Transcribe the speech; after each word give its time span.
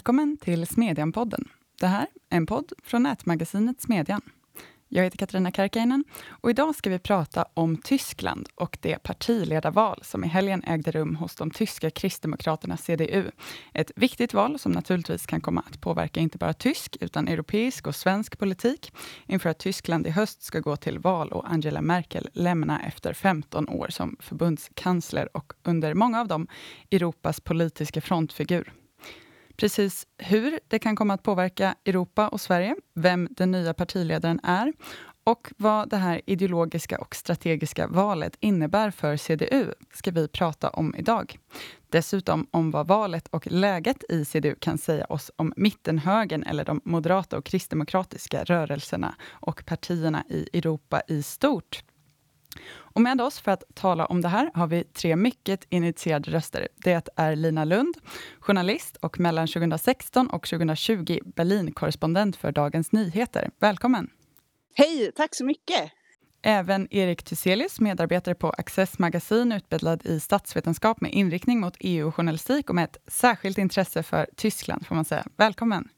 Välkommen 0.00 0.36
till 0.36 0.66
Smedjan-podden. 0.66 1.48
Det 1.80 1.86
här 1.86 2.06
är 2.30 2.36
en 2.36 2.46
podd 2.46 2.72
från 2.82 3.02
nätmagasinet 3.02 3.80
Smedjan. 3.80 4.20
Jag 4.88 5.04
heter 5.04 5.18
Katarina 5.18 5.50
Karkainen 5.50 6.04
och 6.28 6.50
idag 6.50 6.74
ska 6.74 6.90
vi 6.90 6.98
prata 6.98 7.44
om 7.54 7.76
Tyskland 7.76 8.48
och 8.54 8.78
det 8.80 9.02
partiledarval 9.02 10.00
som 10.02 10.24
i 10.24 10.28
helgen 10.28 10.64
ägde 10.66 10.90
rum 10.90 11.16
hos 11.16 11.34
de 11.34 11.50
tyska 11.50 11.90
kristdemokraterna 11.90 12.76
CDU. 12.76 13.30
Ett 13.74 13.90
viktigt 13.96 14.34
val 14.34 14.58
som 14.58 14.72
naturligtvis 14.72 15.26
kan 15.26 15.40
komma 15.40 15.64
att 15.66 15.80
påverka 15.80 16.20
inte 16.20 16.38
bara 16.38 16.52
tysk 16.52 16.96
utan 17.00 17.28
europeisk 17.28 17.86
och 17.86 17.94
svensk 17.94 18.38
politik 18.38 18.92
inför 19.26 19.50
att 19.50 19.58
Tyskland 19.58 20.06
i 20.06 20.10
höst 20.10 20.42
ska 20.42 20.60
gå 20.60 20.76
till 20.76 20.98
val 20.98 21.32
och 21.32 21.50
Angela 21.50 21.82
Merkel 21.82 22.28
lämna 22.32 22.82
efter 22.82 23.12
15 23.14 23.68
år 23.68 23.88
som 23.90 24.16
förbundskansler 24.20 25.36
och 25.36 25.52
under 25.62 25.94
många 25.94 26.20
av 26.20 26.28
dem 26.28 26.46
Europas 26.90 27.40
politiska 27.40 28.00
frontfigur. 28.00 28.72
Precis 29.60 30.06
hur 30.18 30.60
det 30.68 30.78
kan 30.78 30.96
komma 30.96 31.14
att 31.14 31.22
påverka 31.22 31.74
Europa 31.84 32.28
och 32.28 32.40
Sverige, 32.40 32.76
vem 32.94 33.28
den 33.30 33.50
nya 33.50 33.74
partiledaren 33.74 34.40
är 34.42 34.72
och 35.24 35.52
vad 35.56 35.88
det 35.88 35.96
här 35.96 36.20
ideologiska 36.26 36.98
och 36.98 37.14
strategiska 37.14 37.86
valet 37.86 38.36
innebär 38.40 38.90
för 38.90 39.16
CDU 39.16 39.72
ska 39.92 40.10
vi 40.10 40.28
prata 40.28 40.70
om 40.70 40.94
idag. 40.98 41.38
Dessutom 41.88 42.46
om 42.50 42.70
vad 42.70 42.88
valet 42.88 43.28
och 43.28 43.46
läget 43.50 44.04
i 44.08 44.24
CDU 44.24 44.54
kan 44.54 44.78
säga 44.78 45.04
oss 45.04 45.30
om 45.36 45.52
mittenhögern 45.56 46.42
eller 46.42 46.64
de 46.64 46.80
moderata 46.84 47.38
och 47.38 47.44
kristdemokratiska 47.44 48.44
rörelserna 48.44 49.14
och 49.28 49.66
partierna 49.66 50.24
i 50.28 50.58
Europa 50.58 51.02
i 51.08 51.22
stort. 51.22 51.82
Och 52.72 53.00
med 53.00 53.20
oss 53.20 53.40
för 53.40 53.52
att 53.52 53.62
tala 53.74 54.06
om 54.06 54.20
det 54.20 54.28
här 54.28 54.50
har 54.54 54.66
vi 54.66 54.84
tre 54.84 55.16
mycket 55.16 55.66
initierade 55.68 56.30
röster. 56.30 56.68
Det 56.76 57.08
är 57.16 57.36
Lina 57.36 57.64
Lund, 57.64 57.94
journalist 58.40 58.96
och 58.96 59.20
mellan 59.20 59.46
2016 59.46 60.30
och 60.30 60.46
2020 60.46 61.18
Berlinkorrespondent 61.24 62.36
för 62.36 62.52
Dagens 62.52 62.92
Nyheter. 62.92 63.50
Välkommen! 63.58 64.10
Hej, 64.74 65.12
tack 65.16 65.34
så 65.34 65.44
mycket! 65.44 65.92
Även 66.42 66.88
Erik 66.90 67.22
Thyselius, 67.22 67.80
medarbetare 67.80 68.34
på 68.34 68.50
Access 68.50 68.98
Magasin, 68.98 69.52
utbildad 69.52 70.06
i 70.06 70.20
statsvetenskap 70.20 71.00
med 71.00 71.12
inriktning 71.12 71.60
mot 71.60 71.76
EU-journalistik 71.80 72.68
och 72.68 72.74
med 72.74 72.84
ett 72.84 72.96
särskilt 73.06 73.58
intresse 73.58 74.02
för 74.02 74.26
Tyskland, 74.36 74.86
får 74.86 74.94
man 74.94 75.04
säga. 75.04 75.26
Välkommen! 75.36 75.88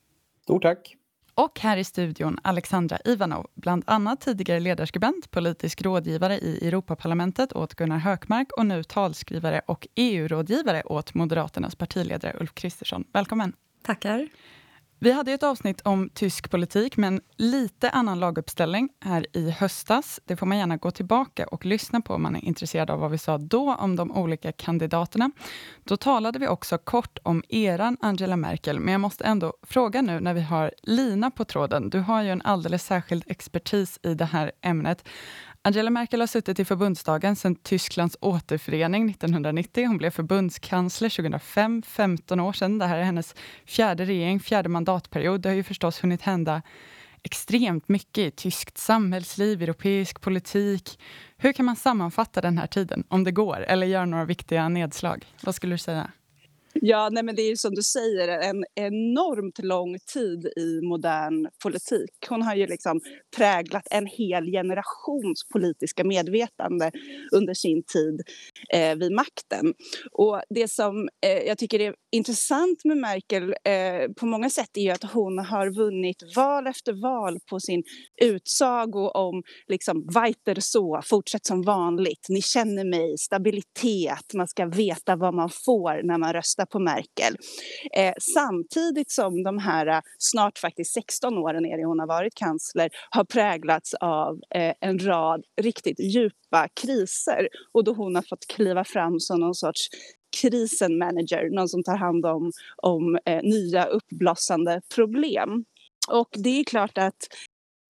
Stort 0.42 0.62
tack! 0.62 0.96
Och 1.42 1.60
här 1.60 1.76
i 1.76 1.84
studion 1.84 2.38
Alexandra 2.42 2.98
Ivanov, 3.04 3.46
bland 3.54 3.84
annat 3.86 4.20
tidigare 4.20 4.60
ledarskribent, 4.60 5.30
politisk 5.30 5.82
rådgivare 5.82 6.38
i 6.38 6.68
Europaparlamentet 6.68 7.52
åt 7.52 7.74
Gunnar 7.74 7.98
Hökmark 7.98 8.52
och 8.52 8.66
nu 8.66 8.84
talskrivare 8.84 9.60
och 9.66 9.88
EU-rådgivare 9.94 10.82
åt 10.82 11.14
Moderaternas 11.14 11.74
partiledare 11.74 12.36
Ulf 12.40 12.54
Kristersson. 12.54 13.04
Välkommen! 13.12 13.52
Tackar! 13.82 14.28
Vi 15.02 15.12
hade 15.12 15.32
ett 15.32 15.42
avsnitt 15.42 15.80
om 15.80 16.10
tysk 16.14 16.50
politik, 16.50 16.96
med 16.96 17.08
en 17.08 17.20
lite 17.36 17.90
annan 17.90 18.20
laguppställning 18.20 18.88
här 19.00 19.26
i 19.32 19.50
höstas. 19.50 20.20
Det 20.24 20.36
får 20.36 20.46
man 20.46 20.58
gärna 20.58 20.76
gå 20.76 20.90
tillbaka 20.90 21.46
och 21.46 21.64
lyssna 21.64 22.00
på 22.00 22.14
om 22.14 22.22
man 22.22 22.36
är 22.36 22.44
intresserad 22.44 22.90
av 22.90 23.00
vad 23.00 23.10
vi 23.10 23.18
sa 23.18 23.38
då 23.38 23.74
om 23.74 23.96
de 23.96 24.12
olika 24.12 24.52
kandidaterna. 24.52 25.30
Då 25.84 25.96
talade 25.96 26.38
vi 26.38 26.48
också 26.48 26.78
kort 26.78 27.18
om 27.22 27.42
eran 27.48 27.96
Angela 28.00 28.36
Merkel, 28.36 28.80
men 28.80 28.92
jag 28.92 29.00
måste 29.00 29.24
ändå 29.24 29.52
fråga 29.62 30.02
nu 30.02 30.20
när 30.20 30.34
vi 30.34 30.40
har 30.40 30.72
Lina 30.82 31.30
på 31.30 31.44
tråden. 31.44 31.90
Du 31.90 31.98
har 31.98 32.22
ju 32.22 32.30
en 32.30 32.42
alldeles 32.42 32.84
särskild 32.84 33.24
expertis 33.26 33.98
i 34.02 34.14
det 34.14 34.24
här 34.24 34.52
ämnet. 34.60 35.08
Angela 35.64 35.90
Merkel 35.90 36.20
har 36.20 36.26
suttit 36.26 36.60
i 36.60 36.64
förbundsdagen 36.64 37.36
sedan 37.36 37.54
Tysklands 37.54 38.16
återförening 38.20 39.10
1990. 39.10 39.86
Hon 39.86 39.98
blev 39.98 40.10
förbundskansler 40.10 41.08
2005, 41.08 41.82
15 41.82 42.40
år 42.40 42.52
sedan. 42.52 42.78
Det 42.78 42.86
här 42.86 42.98
är 42.98 43.02
hennes 43.02 43.34
fjärde 43.66 44.04
regering, 44.04 44.40
fjärde 44.40 44.68
mandatperiod. 44.68 45.40
Det 45.40 45.48
har 45.48 45.56
ju 45.56 45.62
förstås 45.62 46.04
hunnit 46.04 46.22
hända 46.22 46.62
extremt 47.22 47.88
mycket 47.88 48.18
i 48.18 48.30
tyskt 48.30 48.78
samhällsliv, 48.78 49.62
europeisk 49.62 50.20
politik. 50.20 51.00
Hur 51.36 51.52
kan 51.52 51.64
man 51.64 51.76
sammanfatta 51.76 52.40
den 52.40 52.58
här 52.58 52.66
tiden, 52.66 53.04
om 53.08 53.24
det 53.24 53.32
går, 53.32 53.60
eller 53.60 53.86
göra 53.86 54.04
några 54.04 54.24
viktiga 54.24 54.68
nedslag? 54.68 55.26
Vad 55.42 55.54
skulle 55.54 55.74
du 55.74 55.78
säga? 55.78 56.10
Ja, 56.74 57.08
nej, 57.12 57.22
men 57.22 57.36
det 57.36 57.42
är 57.42 57.48
ju 57.48 57.56
som 57.56 57.74
du 57.74 57.82
säger 57.82 58.28
en 58.28 58.64
enormt 58.74 59.58
lång 59.58 59.98
tid 60.12 60.46
i 60.56 60.80
modern 60.82 61.48
politik. 61.62 62.10
Hon 62.28 62.42
har 62.42 62.54
ju 62.54 62.66
liksom 62.66 63.00
präglat 63.36 63.86
en 63.90 64.06
hel 64.06 64.44
generations 64.46 65.48
politiska 65.52 66.04
medvetande 66.04 66.90
under 67.32 67.54
sin 67.54 67.82
tid 67.82 68.22
eh, 68.74 68.96
vid 68.96 69.12
makten. 69.12 69.74
Och 70.12 70.42
det 70.50 70.68
som 70.68 71.08
eh, 71.26 71.42
jag 71.46 71.58
tycker 71.58 71.80
är 71.80 71.94
intressant 72.12 72.84
med 72.84 72.96
Merkel 72.96 73.54
eh, 73.64 74.12
på 74.16 74.26
många 74.26 74.50
sätt 74.50 74.70
är 74.74 74.82
ju 74.82 74.90
att 74.90 75.12
hon 75.12 75.38
har 75.38 75.70
vunnit 75.70 76.36
val 76.36 76.66
efter 76.66 76.92
val 76.92 77.38
på 77.50 77.60
sin 77.60 77.82
utsago 78.22 79.10
om 79.14 79.42
liksom 79.68 80.06
weiter 80.14 80.56
så, 80.60 81.00
fortsätt 81.04 81.46
som 81.46 81.62
vanligt, 81.62 82.26
ni 82.28 82.42
känner 82.42 82.84
mig, 82.84 83.18
stabilitet, 83.18 84.34
man 84.34 84.48
ska 84.48 84.66
veta 84.66 85.16
vad 85.16 85.34
man 85.34 85.50
får 85.64 86.02
när 86.02 86.18
man 86.18 86.32
röstar 86.32 86.61
på 86.66 86.78
Merkel. 86.78 87.36
Eh, 87.96 88.14
samtidigt 88.34 89.10
som 89.10 89.42
de 89.42 89.58
här 89.58 89.86
eh, 89.86 90.00
snart 90.18 90.58
faktiskt 90.58 90.94
16 90.94 91.38
åren 91.38 91.66
är 91.66 91.76
det 91.76 91.84
hon 91.84 91.98
har 91.98 92.06
varit 92.06 92.34
kansler 92.34 92.90
har 93.10 93.24
präglats 93.24 93.94
av 93.94 94.40
eh, 94.54 94.74
en 94.80 94.98
rad 94.98 95.44
riktigt 95.60 96.00
djupa 96.00 96.68
kriser 96.82 97.48
och 97.72 97.84
då 97.84 97.92
hon 97.92 98.14
har 98.14 98.22
fått 98.22 98.46
kliva 98.46 98.84
fram 98.84 99.20
som 99.20 99.40
någon 99.40 99.54
sorts 99.54 99.88
krisenmanager, 100.40 101.50
någon 101.50 101.68
som 101.68 101.82
tar 101.82 101.96
hand 101.96 102.26
om, 102.26 102.52
om 102.76 103.18
eh, 103.24 103.42
nya 103.42 103.84
uppblossande 103.84 104.80
problem. 104.94 105.64
Och 106.08 106.28
det 106.32 106.60
är 106.60 106.64
klart 106.64 106.98
att 106.98 107.28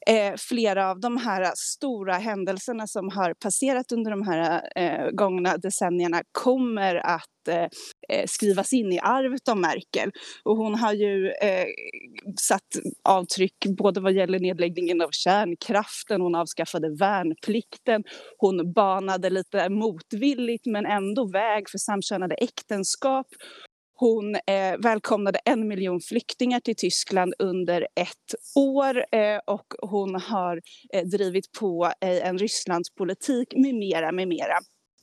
eh, 0.07 0.35
flera 0.39 0.91
av 0.91 1.01
de 1.01 1.17
här 1.17 1.53
stora 1.57 2.15
händelserna 2.15 2.87
som 2.87 3.09
har 3.09 3.35
passerat 3.35 3.93
under 3.93 4.11
de 4.11 4.23
här 4.23 4.63
eh, 4.77 5.11
gångna 5.11 5.57
decennierna 5.57 6.23
kommer 6.33 6.95
att 6.95 7.49
eh, 7.49 7.69
eh 8.09 8.27
skrivas 8.27 8.73
in 8.73 8.93
i 8.93 8.99
arvet 8.99 9.49
av 9.49 9.57
Merkel. 9.57 10.11
Och 10.45 10.57
hon 10.57 10.75
har 10.75 10.93
ju 10.93 11.29
eh, 11.29 11.67
satt 12.41 12.69
avtryck 13.09 13.57
både 13.79 14.01
vad 14.01 14.13
gäller 14.13 14.39
nedläggningen 14.39 15.01
av 15.01 15.09
kärnkraften, 15.13 16.21
hon 16.21 16.35
avskaffade 16.35 16.97
värnplikten, 16.99 18.03
hon 18.39 18.73
banade 18.73 19.31
lite 19.31 19.69
motvilligt 19.69 20.67
men 20.67 20.87
ändå 20.87 21.31
väg 21.33 21.71
för 21.71 21.79
samkönade 21.79 22.35
äktenskap 22.35 23.27
hon 24.03 24.35
eh, 24.35 24.79
välkomnade 24.79 25.39
en 25.45 25.69
miljon 25.69 26.01
flyktingar 26.01 26.61
till 26.61 26.77
Tyskland 26.77 27.35
under 27.39 27.83
ett 27.83 28.35
år 28.57 29.05
eh, 29.13 29.39
och 29.47 29.67
hon 29.83 30.15
har 30.15 30.61
eh, 30.93 31.05
drivit 31.05 31.53
på 31.61 31.93
eh, 32.01 32.29
en 32.29 32.39
Rysslandspolitik 32.39 33.55
med 33.57 33.75
mera, 33.75 34.13
med 34.13 34.29
mera. 34.29 34.59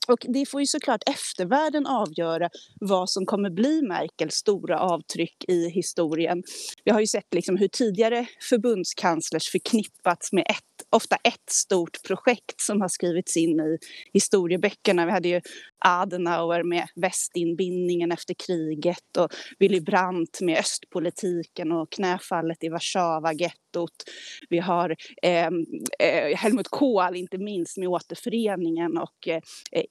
Och 0.09 0.25
det 0.33 0.45
får 0.45 0.61
ju 0.61 0.67
såklart 0.67 1.03
eftervärlden 1.09 1.87
avgöra 1.87 2.49
vad 2.79 3.09
som 3.09 3.25
kommer 3.25 3.49
bli 3.49 3.81
Merkels 3.81 4.35
stora 4.35 4.79
avtryck 4.79 5.45
i 5.47 5.69
historien. 5.69 6.43
Vi 6.83 6.91
har 6.91 6.99
ju 6.99 7.07
sett 7.07 7.33
liksom 7.33 7.57
hur 7.57 7.67
tidigare 7.67 8.27
förbundskanslers 8.49 9.49
förknippats 9.49 10.31
med 10.33 10.45
ett 10.49 10.63
ofta 10.89 11.15
ett 11.15 11.49
stort 11.49 12.03
projekt 12.07 12.61
som 12.61 12.81
har 12.81 12.87
skrivits 12.87 13.37
in 13.37 13.59
i 13.59 13.77
historieböckerna. 14.13 15.05
Vi 15.05 15.11
hade 15.11 15.27
ju 15.27 15.41
Adenauer 15.85 16.63
med 16.63 16.87
västinbindningen 16.95 18.11
efter 18.11 18.33
kriget 18.33 19.17
och 19.17 19.29
Willy 19.59 19.79
Brandt 19.79 20.41
med 20.41 20.59
östpolitiken 20.59 21.71
och 21.71 21.91
knäfallet 21.91 22.63
i 22.63 22.69
Warszawa-gettot. 22.69 24.03
Vi 24.49 24.59
har 24.59 24.95
eh, 25.23 25.49
eh, 25.99 26.37
Helmut 26.37 26.67
Kohl, 26.67 27.15
inte 27.15 27.37
minst, 27.37 27.77
med 27.77 27.87
återföreningen 27.87 28.97
och 28.97 29.27
eh, 29.27 29.41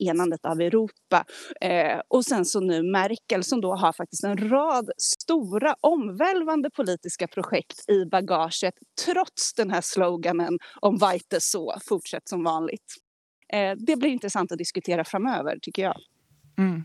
enandet 0.08 0.44
av 0.44 0.60
Europa. 0.60 1.24
Eh, 1.60 2.00
och 2.08 2.24
sen 2.24 2.44
så 2.44 2.60
nu 2.60 2.82
Merkel 2.82 3.44
som 3.44 3.60
då 3.60 3.74
har 3.74 3.92
faktiskt 3.92 4.24
en 4.24 4.50
rad 4.50 4.90
stora 4.98 5.74
omvälvande 5.80 6.70
politiska 6.70 7.26
projekt 7.26 7.90
i 7.90 8.04
bagaget 8.04 8.74
trots 9.04 9.54
den 9.54 9.70
här 9.70 9.80
sloganen 9.80 10.58
om 10.80 10.98
Weite 10.98 11.40
så, 11.40 11.74
fortsätt 11.88 12.28
som 12.28 12.44
vanligt. 12.44 12.94
Eh, 13.52 13.74
det 13.78 13.96
blir 13.96 14.10
intressant 14.10 14.52
att 14.52 14.58
diskutera 14.58 15.04
framöver, 15.04 15.58
tycker 15.62 15.82
jag. 15.82 15.96
Mm. 16.58 16.84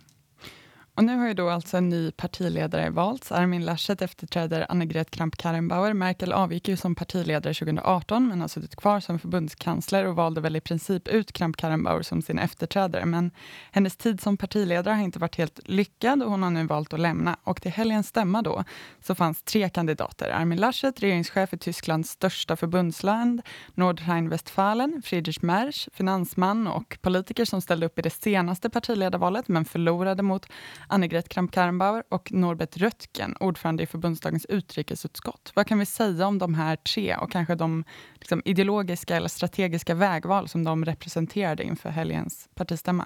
Och 0.96 1.04
nu 1.04 1.18
har 1.18 1.28
ju 1.28 1.34
då 1.34 1.50
alltså 1.50 1.78
en 1.78 1.90
ny 1.90 2.12
partiledare 2.12 2.90
valts. 2.90 3.32
Armin 3.32 3.66
Laschet 3.66 4.02
efterträder 4.02 4.66
Annegret 4.70 5.12
Kramp-Karrenbauer. 5.12 5.94
Merkel 5.94 6.34
avgick 6.34 6.68
ju 6.68 6.78
som 6.78 6.96
partiledare 6.96 7.54
2018, 7.54 8.28
men 8.28 8.42
har 8.42 8.48
suttit 8.48 8.76
kvar 8.76 9.00
som 9.00 9.20
förbundskansler 9.20 10.06
och 10.06 10.16
valde 10.16 10.42
väl 10.42 10.56
i 10.56 10.62
princip 10.62 11.08
ut 11.08 11.34
Kramp-Karrenbauer 11.34 12.02
som 12.02 12.22
sin 12.22 12.40
efterträdare. 12.40 13.06
Men 13.06 13.32
hennes 13.72 13.98
tid 13.98 14.22
som 14.22 14.38
partiledare 14.38 14.94
har 14.94 15.04
inte 15.04 15.20
varit 15.20 15.36
helt 15.36 15.60
lyckad 15.66 16.24
och 16.24 16.32
hon 16.32 16.44
har 16.44 16.50
nu 16.50 16.66
valt 16.66 16.94
att 16.94 17.00
lämna. 17.00 17.38
Och 17.44 17.62
till 17.62 17.72
helgens 17.72 18.08
stämma 18.08 18.42
då 18.42 18.64
så 19.02 19.16
fanns 19.16 19.44
tre 19.44 19.70
kandidater. 19.70 20.30
Armin 20.30 20.60
Laschet, 20.60 21.00
regeringschef 21.00 21.54
i 21.54 21.58
Tysklands 21.58 22.10
största 22.10 22.56
förbundsland, 22.56 23.42
Nordrhein-Westfalen, 23.76 25.02
Friedrich 25.06 25.42
Merz, 25.42 25.90
finansman 25.94 26.68
och 26.68 26.98
politiker 27.02 27.46
som 27.46 27.62
ställde 27.62 27.86
upp 27.86 28.00
i 28.00 28.02
det 28.02 28.10
senaste 28.10 28.70
partiledarvalet, 28.70 29.48
men 29.48 29.66
förlorade 29.66 30.24
mot 30.24 30.48
Annegret 30.94 31.30
Kramp-Karrenbauer 31.30 32.04
och 32.10 32.32
Norbert 32.32 32.78
Röttgen, 32.78 33.36
ordförande 33.40 33.84
i 33.84 33.86
förbundsdagens 33.86 34.46
utrikesutskott. 34.46 35.52
Vad 35.56 35.68
kan 35.68 35.80
vi 35.80 35.86
säga 35.86 36.28
om 36.28 36.40
de 36.40 36.54
här 36.54 36.76
tre 36.76 37.16
och 37.16 37.32
kanske 37.32 37.56
de 37.56 37.84
liksom, 38.20 38.42
ideologiska 38.46 39.16
eller 39.16 39.28
strategiska 39.28 39.96
vägval 39.96 40.48
som 40.48 40.64
de 40.64 40.86
representerade 40.86 41.64
inför 41.64 41.90
helgens 41.90 42.50
partistämma? 42.56 43.06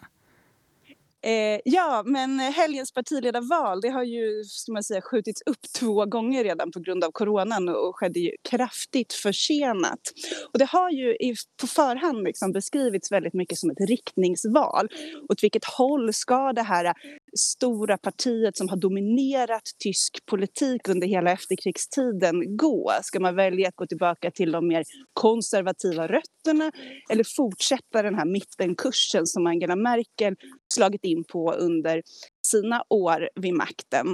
Eh, 1.26 1.60
ja, 1.66 2.04
men 2.06 2.40
helgens 2.40 2.92
partiledarval 2.92 3.82
det 3.82 3.90
har 3.90 4.04
ju 4.04 4.44
som 4.44 4.74
man 4.74 4.84
säger, 4.84 5.02
skjutits 5.02 5.42
upp 5.46 5.62
två 5.80 6.06
gånger 6.06 6.44
redan 6.44 6.72
på 6.72 6.80
grund 6.80 7.04
av 7.04 7.12
coronan 7.12 7.70
och 7.70 7.96
skedde 7.96 8.20
ju 8.20 8.32
kraftigt 8.50 9.14
försenat. 9.14 10.00
Och 10.54 10.60
det 10.60 10.66
har 10.66 10.92
ju 10.92 11.16
i, 11.16 11.36
på 11.62 11.68
förhand 11.68 12.24
liksom 12.24 12.52
beskrivits 12.52 13.12
väldigt 13.12 13.34
mycket 13.34 13.58
som 13.58 13.70
ett 13.70 13.90
riktningsval. 13.90 14.90
Åt 15.30 15.44
vilket 15.44 15.66
håll 15.66 16.14
ska 16.14 16.54
det 16.54 16.62
här 16.62 16.94
stora 17.38 17.98
partiet 17.98 18.58
som 18.58 18.70
har 18.70 18.78
dominerat 18.78 19.64
tysk 19.84 20.26
politik 20.26 20.88
under 20.90 21.08
hela 21.08 21.32
efterkrigstiden 21.32 22.58
gå? 22.58 22.92
Ska 23.04 23.20
man 23.20 23.36
välja 23.36 23.68
att 23.68 23.76
gå 23.76 23.86
tillbaka 23.86 24.32
till 24.32 24.52
de 24.52 24.68
mer 24.68 24.84
konservativa 25.14 26.08
rötterna 26.08 26.72
eller 27.10 27.24
fortsätta 27.36 28.02
den 28.02 28.16
här 28.16 28.26
mittenkursen 28.26 29.26
som 29.26 29.48
Angela 29.48 29.76
Merkel 29.76 30.36
slagit 30.74 31.04
in 31.04 31.24
på 31.24 31.54
under 31.54 32.02
sina 32.48 32.84
år 32.90 33.30
vid 33.36 33.54
makten? 33.54 34.08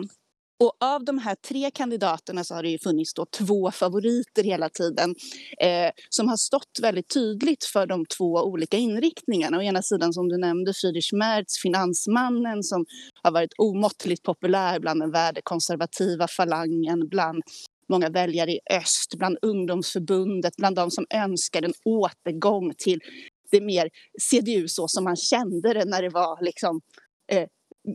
Och 0.64 0.74
av 0.80 1.06
de 1.06 1.18
här 1.18 1.36
tre 1.36 1.72
kandidaterna 1.72 2.44
så 2.44 2.56
har 2.56 2.64
det 2.64 2.70
ju 2.70 2.80
funnits 2.80 3.14
då 3.14 3.26
två 3.26 3.72
favoriter 3.72 4.44
hela 4.44 4.70
tiden 4.70 5.16
eh, 5.60 5.92
som 6.10 6.28
har 6.28 6.38
stått 6.38 6.80
väldigt 6.82 7.14
tydligt 7.14 7.64
för 7.64 7.88
de 7.88 8.06
två 8.06 8.34
olika 8.34 8.78
inriktningarna. 8.78 9.58
Å 9.58 9.62
ena 9.62 9.82
sidan 9.82 10.14
som 10.14 10.30
du 10.30 10.38
nämnde 10.38 10.74
Friedrich 10.74 11.14
Merz, 11.14 11.62
finansmannen 11.62 12.64
som 12.64 12.86
har 13.24 13.32
varit 13.32 13.54
omåttligt 13.58 14.24
populär 14.24 14.80
bland 14.80 15.02
den 15.02 15.12
värdekonservativa 15.12 16.28
falangen, 16.28 17.10
bland 17.10 17.44
många 17.90 18.10
väljare 18.10 18.52
i 18.52 18.60
öst, 18.72 19.16
bland 19.18 19.38
ungdomsförbundet, 19.42 20.56
bland 20.56 20.76
de 20.76 20.92
som 20.92 21.06
önskar 21.14 21.62
en 21.62 21.74
återgång 21.86 22.74
till 22.78 23.00
det 23.52 23.62
mer 23.62 23.90
CDU 24.22 24.68
så 24.68 24.88
som 24.88 25.04
man 25.04 25.16
kände 25.16 25.74
det 25.74 25.86
när 25.86 26.02
det 26.02 26.10
var 26.10 26.44
liksom 26.44 26.82
eh, 27.32 27.48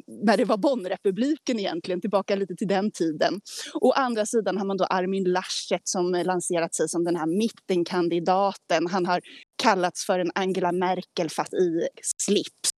när 0.06 0.36
det 0.36 0.44
var 0.44 0.56
Bonnrepubliken 0.56 1.58
egentligen, 1.58 2.00
tillbaka 2.00 2.36
lite 2.36 2.54
till 2.54 2.68
den 2.68 2.90
tiden. 2.90 3.40
Å 3.74 3.92
andra 3.92 4.26
sidan 4.26 4.58
har 4.58 4.64
man 4.64 4.76
då 4.76 4.84
Armin 4.84 5.24
Laschet 5.24 5.82
som 5.84 6.12
lanserat 6.12 6.74
sig 6.74 6.88
som 6.88 7.04
den 7.04 7.16
här 7.16 7.26
mittenkandidaten. 7.26 8.86
Han 8.86 9.06
har 9.06 9.20
kallats 9.62 10.06
för 10.06 10.18
en 10.18 10.30
Angela 10.34 10.72
Merkel 10.72 11.30
fast 11.30 11.54
i 11.54 11.88
slips. 12.02 12.70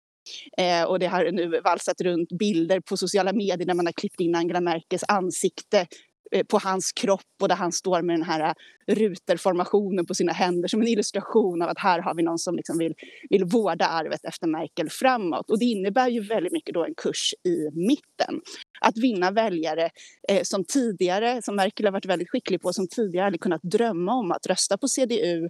Eh, 0.59 0.83
och 0.83 0.99
det 0.99 1.07
har 1.07 1.33
nu 1.33 1.61
valsat 1.61 2.01
runt 2.01 2.29
bilder 2.39 2.81
på 2.81 2.97
sociala 2.97 3.33
medier 3.33 3.67
där 3.67 3.75
man 3.75 3.87
har 3.87 3.93
klippt 3.93 4.21
in 4.21 4.35
Angela 4.35 4.61
Merkels 4.61 5.05
ansikte 5.09 5.87
Eh, 6.33 6.45
på 6.45 6.59
hans 6.59 6.93
kropp 6.93 7.21
och 7.43 7.49
där 7.49 7.57
han 7.57 7.73
står 7.73 8.03
med 8.03 8.15
den 8.15 8.23
här 8.23 8.55
eh, 8.87 8.95
ruterformationen 8.95 10.07
på 10.07 10.15
sina 10.15 10.33
händer 10.33 10.69
som 10.69 10.81
en 10.81 10.89
illustration 10.89 11.63
av 11.63 11.69
att 11.69 11.79
här 11.79 11.99
har 11.99 12.15
vi 12.15 12.23
någon 12.23 12.39
som 12.39 12.57
liksom 12.57 12.79
vill, 12.79 12.95
vill 13.31 13.45
vårda 13.45 13.87
arvet 13.87 14.25
efter 14.25 14.47
Merkel 14.47 14.91
framåt. 14.91 15.51
Och 15.51 15.59
det 15.59 15.65
innebär 15.65 16.09
ju 16.09 16.21
väldigt 16.21 16.53
mycket 16.53 16.75
då 16.75 16.85
en 16.85 16.95
kurs 16.95 17.35
i 17.45 17.71
mitten. 17.73 18.41
Att 18.81 18.97
vinna 18.97 19.31
väljare 19.31 19.91
eh, 20.29 20.43
som 20.43 20.65
tidigare, 20.65 21.43
som 21.43 21.57
Merkel 21.57 21.87
har 21.87 21.93
varit 21.93 22.07
väldigt 22.07 22.31
skicklig 22.31 22.61
på, 22.61 22.73
som 22.73 22.89
tidigare 22.89 23.25
hade 23.25 23.39
kunnat 23.39 23.63
drömma 23.63 24.15
om 24.15 24.33
att 24.33 24.47
rösta 24.47 24.79
på 24.79 24.89
CDU 24.89 25.49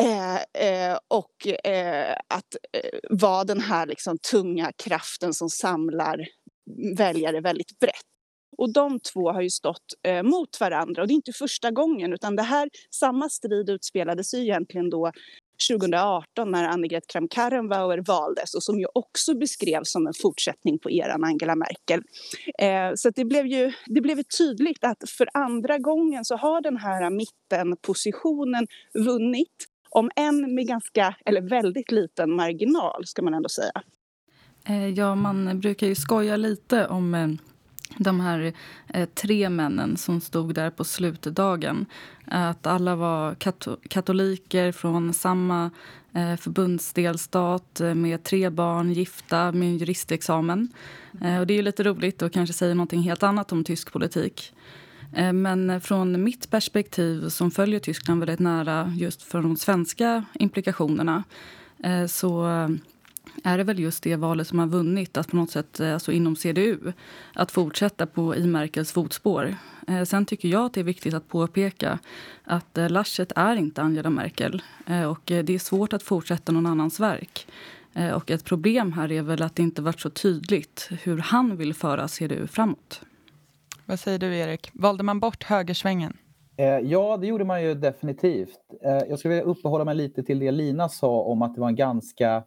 Eh, 0.00 0.36
eh, 0.36 0.98
och 1.08 1.66
eh, 1.66 2.16
att 2.28 2.56
eh, 2.72 2.98
vara 3.10 3.44
den 3.44 3.60
här 3.60 3.86
liksom, 3.86 4.18
tunga 4.18 4.72
kraften 4.76 5.34
som 5.34 5.50
samlar 5.50 6.28
väljare 6.96 7.40
väldigt 7.40 7.78
brett. 7.78 8.17
Och 8.58 8.72
de 8.72 9.00
två 9.00 9.32
har 9.32 9.42
ju 9.42 9.50
stått 9.50 9.94
eh, 10.02 10.22
mot 10.22 10.60
varandra. 10.60 11.02
Och 11.02 11.08
det 11.08 11.12
är 11.12 11.16
inte 11.16 11.32
första 11.32 11.70
gången, 11.70 12.12
utan 12.12 12.36
det 12.36 12.42
här, 12.42 12.68
samma 12.90 13.28
strid 13.28 13.70
utspelades 13.70 14.34
ju 14.34 14.38
egentligen 14.38 14.90
då 14.90 15.12
2018 15.70 16.50
när 16.50 16.64
Annegret 16.64 17.06
Kramp-Karrenbauer 17.06 17.98
valdes 18.06 18.54
och 18.54 18.62
som 18.62 18.78
ju 18.80 18.86
också 18.94 19.34
beskrevs 19.34 19.92
som 19.92 20.06
en 20.06 20.12
fortsättning 20.22 20.78
på 20.78 20.90
eran 20.90 21.24
Angela 21.24 21.56
Merkel. 21.56 22.02
Eh, 22.58 22.90
så 22.94 23.10
det 23.10 23.24
blev 23.24 23.46
ju 23.46 23.72
det 23.86 24.00
blev 24.00 24.22
tydligt 24.38 24.84
att 24.84 25.10
för 25.18 25.28
andra 25.34 25.78
gången 25.78 26.24
så 26.24 26.36
har 26.36 26.60
den 26.60 26.76
här 26.76 27.10
mittenpositionen 27.10 28.66
vunnit 28.94 29.66
om 29.90 30.10
än 30.16 30.54
med 30.54 30.66
ganska, 30.66 31.14
eller 31.24 31.40
väldigt 31.40 31.90
liten 31.90 32.36
marginal, 32.36 33.06
ska 33.06 33.22
man 33.22 33.34
ändå 33.34 33.48
säga. 33.48 33.82
Eh, 34.68 34.88
ja, 34.88 35.14
man 35.14 35.60
brukar 35.60 35.86
ju 35.86 35.94
skoja 35.94 36.36
lite 36.36 36.86
om 36.86 37.14
eh, 37.14 37.28
de 37.98 38.20
här 38.20 38.52
eh, 38.88 39.08
tre 39.14 39.48
männen 39.48 39.96
som 39.96 40.20
stod 40.20 40.54
där 40.54 40.70
på 40.70 40.84
slutdagen. 40.84 41.86
Att 42.24 42.66
alla 42.66 42.96
var 42.96 43.34
kato 43.34 43.76
katoliker 43.88 44.72
från 44.72 45.14
samma 45.14 45.70
eh, 46.12 46.36
förbundsdelstat 46.36 47.80
eh, 47.80 47.94
med 47.94 48.24
tre 48.24 48.50
barn, 48.50 48.92
gifta, 48.92 49.52
med 49.52 49.68
en 49.68 49.78
juristexamen. 49.78 50.68
Eh, 51.20 51.38
och 51.38 51.46
det 51.46 51.58
är 51.58 51.62
lite 51.62 51.82
roligt 51.82 52.22
och 52.22 52.32
kanske 52.32 52.52
säger 52.52 52.74
något 52.74 52.92
helt 52.92 53.22
annat 53.22 53.52
om 53.52 53.64
tysk 53.64 53.92
politik. 53.92 54.52
Eh, 55.14 55.32
men 55.32 55.70
eh, 55.70 55.80
från 55.80 56.24
mitt 56.24 56.50
perspektiv, 56.50 57.28
som 57.28 57.50
följer 57.50 57.80
Tyskland 57.80 58.20
väldigt 58.20 58.40
nära 58.40 58.92
just 58.96 59.22
för 59.22 59.42
de 59.42 59.56
svenska 59.56 60.24
implikationerna 60.34 61.24
så 62.08 62.46
är 63.44 63.58
det 63.58 63.64
väl 63.64 63.78
just 63.78 64.02
det 64.02 64.16
valet 64.16 64.46
som 64.46 64.58
har 64.58 64.66
vunnit, 64.66 65.16
att 65.16 65.28
på 65.28 65.36
något 65.36 65.50
sätt, 65.50 65.80
eh, 65.80 65.94
alltså 65.94 66.12
inom 66.12 66.36
CDU, 66.36 66.92
att 67.34 67.50
fortsätta 67.50 68.06
på 68.06 68.36
i 68.36 68.46
Merkels 68.46 68.92
fotspår. 68.92 69.54
Eh, 69.88 70.02
sen 70.02 70.26
tycker 70.26 70.48
jag 70.48 70.64
att 70.64 70.74
det 70.74 70.80
är 70.80 70.84
viktigt 70.84 71.14
att 71.14 71.28
påpeka 71.28 71.98
att 72.44 72.78
eh, 72.78 72.90
Laschet 72.90 73.32
är 73.36 73.56
inte 73.56 73.82
Angela 73.82 74.10
Merkel 74.10 74.62
och 75.08 75.20
det 75.24 75.50
är 75.50 75.58
svårt 75.58 75.92
att 75.92 76.02
fortsätta 76.02 76.52
någon 76.52 76.66
annans 76.66 77.00
verk. 77.00 77.46
Och 78.14 78.30
ett 78.30 78.44
problem 78.44 78.92
här 78.92 79.12
är 79.12 79.22
väl 79.22 79.42
att 79.42 79.56
det 79.56 79.62
inte 79.62 79.82
varit 79.82 80.00
så 80.00 80.10
tydligt 80.10 80.88
hur 81.02 81.18
han 81.18 81.56
vill 81.56 81.74
föra 81.74 82.08
CDU 82.08 82.46
framåt. 82.46 83.00
Vad 83.86 84.00
säger 84.00 84.18
du, 84.18 84.36
Erik? 84.36 84.70
Valde 84.72 85.02
man 85.02 85.20
bort 85.20 85.44
högersvängen? 85.44 86.16
Ja, 86.82 87.16
det 87.16 87.26
gjorde 87.26 87.44
man 87.44 87.62
ju 87.62 87.74
definitivt. 87.74 88.58
Jag 89.08 89.18
skulle 89.18 89.34
vilja 89.34 89.50
uppehålla 89.50 89.84
mig 89.84 89.94
lite 89.94 90.22
till 90.22 90.38
det 90.38 90.50
Lina 90.50 90.88
sa 90.88 91.20
om 91.20 91.42
att 91.42 91.54
det 91.54 91.60
var 91.60 91.68
en 91.68 91.76
ganska 91.76 92.44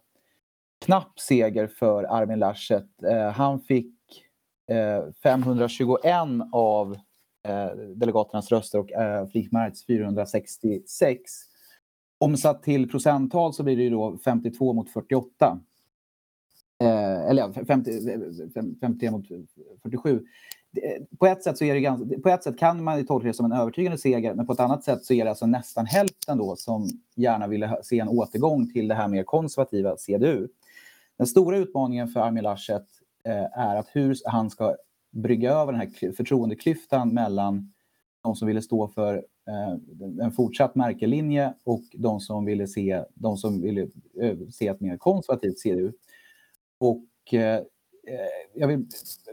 knapp 0.84 1.20
seger 1.20 1.66
för 1.66 2.04
Armin 2.04 2.38
Laschet. 2.38 3.02
Eh, 3.02 3.30
han 3.30 3.60
fick 3.60 3.94
eh, 4.70 5.12
521 5.22 6.04
av 6.52 6.96
eh, 7.48 7.66
delegaternas 7.96 8.52
röster 8.52 8.78
och 8.78 8.92
eh, 8.92 9.28
Merz 9.50 9.86
466. 9.86 11.20
Omsatt 12.18 12.62
till 12.62 12.90
procenttal 12.90 13.54
så 13.54 13.62
blir 13.62 13.76
det 13.76 13.82
ju 13.82 13.90
då 13.90 14.18
52 14.24 14.72
mot 14.72 14.90
48. 14.90 15.60
Eh, 16.82 17.28
eller 17.28 17.42
ja, 17.42 17.64
50, 17.66 17.92
51 18.80 19.12
mot 19.12 19.26
47 19.82 20.26
på 21.18 21.26
ett 21.26 21.42
sätt 21.42 21.58
så 21.58 21.64
är 21.64 21.74
det 21.74 21.80
ganska, 21.80 22.18
på 22.22 22.28
ett 22.28 22.42
sätt 22.42 22.58
kan 22.58 22.84
man 22.84 23.06
tolka 23.06 23.26
det 23.26 23.34
som 23.34 23.46
en 23.46 23.52
övertygande 23.52 23.98
seger, 23.98 24.34
men 24.34 24.46
på 24.46 24.52
ett 24.52 24.60
annat 24.60 24.84
sätt 24.84 25.04
så 25.04 25.14
är 25.14 25.24
det 25.24 25.30
alltså 25.30 25.46
nästan 25.46 25.86
hälften 25.86 26.38
då 26.38 26.56
som 26.56 26.88
gärna 27.16 27.46
ville 27.46 27.78
se 27.82 27.98
en 27.98 28.08
återgång 28.08 28.72
till 28.72 28.88
det 28.88 28.94
här 28.94 29.08
mer 29.08 29.24
konservativa 29.24 29.96
CDU. 29.96 30.48
Den 31.18 31.26
stora 31.26 31.56
utmaningen 31.56 32.08
för 32.08 32.20
Armin 32.20 32.42
Laschet 32.42 32.86
eh, 33.24 33.58
är 33.58 33.76
att 33.76 33.88
hur 33.92 34.16
han 34.24 34.50
ska 34.50 34.76
brygga 35.10 35.52
över 35.52 35.72
den 35.72 35.80
här 35.80 36.12
förtroendeklyftan 36.12 37.14
mellan 37.14 37.72
de 38.22 38.34
som 38.34 38.48
ville 38.48 38.62
stå 38.62 38.88
för 38.88 39.14
eh, 39.48 40.24
en 40.24 40.32
fortsatt 40.32 40.74
Merkel-linje 40.74 41.54
och 41.64 41.82
de 41.92 42.20
som 42.20 42.44
ville 42.44 42.66
se, 42.66 43.04
de 43.14 43.36
som 43.36 43.60
ville 43.60 43.82
eh, 44.20 44.38
se 44.50 44.68
ett 44.68 44.80
mer 44.80 44.96
konservativt 44.96 45.58
CDU. 45.58 45.92
Och 46.78 47.04
jag 48.54 48.68
vill 48.68 48.86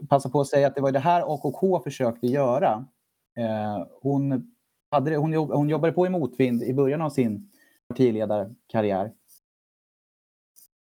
passa 0.08 0.30
på 0.30 0.40
att 0.40 0.46
säga 0.46 0.66
att 0.66 0.74
det 0.74 0.80
var 0.80 0.92
det 0.92 0.98
här 0.98 1.34
AKK 1.34 1.82
försökte 1.82 2.26
göra. 2.26 2.84
hon, 4.02 4.52
hade, 4.90 5.16
hon, 5.16 5.34
hon 5.34 5.68
jobbade 5.68 5.92
på 5.92 6.06
i 6.06 6.10
motvind 6.10 6.62
i 6.62 6.74
början 6.74 7.00
av 7.00 7.10
sin 7.10 7.50
partiledarkarriär 7.88 9.12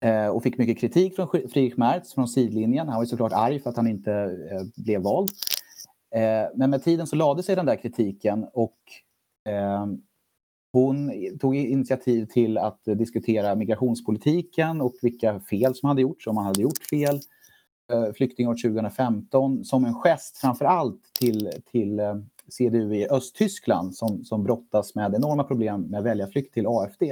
Eh, 0.00 0.28
och 0.28 0.42
fick 0.42 0.58
mycket 0.58 0.78
kritik 0.78 1.16
från 1.16 1.28
Friedrich 1.28 1.76
Merz 1.76 2.14
från 2.14 2.28
sidlinjen. 2.28 2.88
Han 2.88 2.98
var 2.98 3.04
såklart 3.04 3.32
arg 3.32 3.60
för 3.60 3.70
att 3.70 3.76
han 3.76 3.86
inte 3.86 4.12
eh, 4.12 4.82
blev 4.84 5.02
vald. 5.02 5.30
Eh, 6.14 6.50
men 6.54 6.70
med 6.70 6.84
tiden 6.84 7.06
så 7.06 7.16
lade 7.16 7.42
sig 7.42 7.56
den 7.56 7.66
där 7.66 7.76
kritiken 7.76 8.46
och 8.52 8.78
ehm, 9.48 10.02
hon 10.72 11.12
tog 11.40 11.56
initiativ 11.56 12.26
till 12.26 12.58
att 12.58 12.80
diskutera 12.84 13.54
migrationspolitiken 13.54 14.80
och 14.80 14.94
vilka 15.02 15.40
fel 15.40 15.74
som 15.74 15.88
hade 15.88 16.02
gjorts, 16.02 16.26
om 16.26 16.34
man 16.34 16.44
hade 16.44 16.62
gjort 16.62 16.84
fel. 16.90 17.20
Eh, 17.92 18.12
Flyktingår 18.12 18.54
2015 18.54 19.64
som 19.64 19.84
en 19.84 19.94
gest 19.94 20.36
framför 20.36 20.64
allt 20.64 21.00
till, 21.20 21.50
till 21.72 22.00
eh, 22.00 22.14
CDU 22.48 22.94
i 22.94 23.08
Östtyskland 23.08 23.94
som, 23.94 24.24
som 24.24 24.44
brottas 24.44 24.94
med 24.94 25.14
enorma 25.14 25.44
problem 25.44 25.82
med 25.82 26.02
väljarflykt 26.02 26.54
till 26.54 26.66
AFD. 26.66 27.02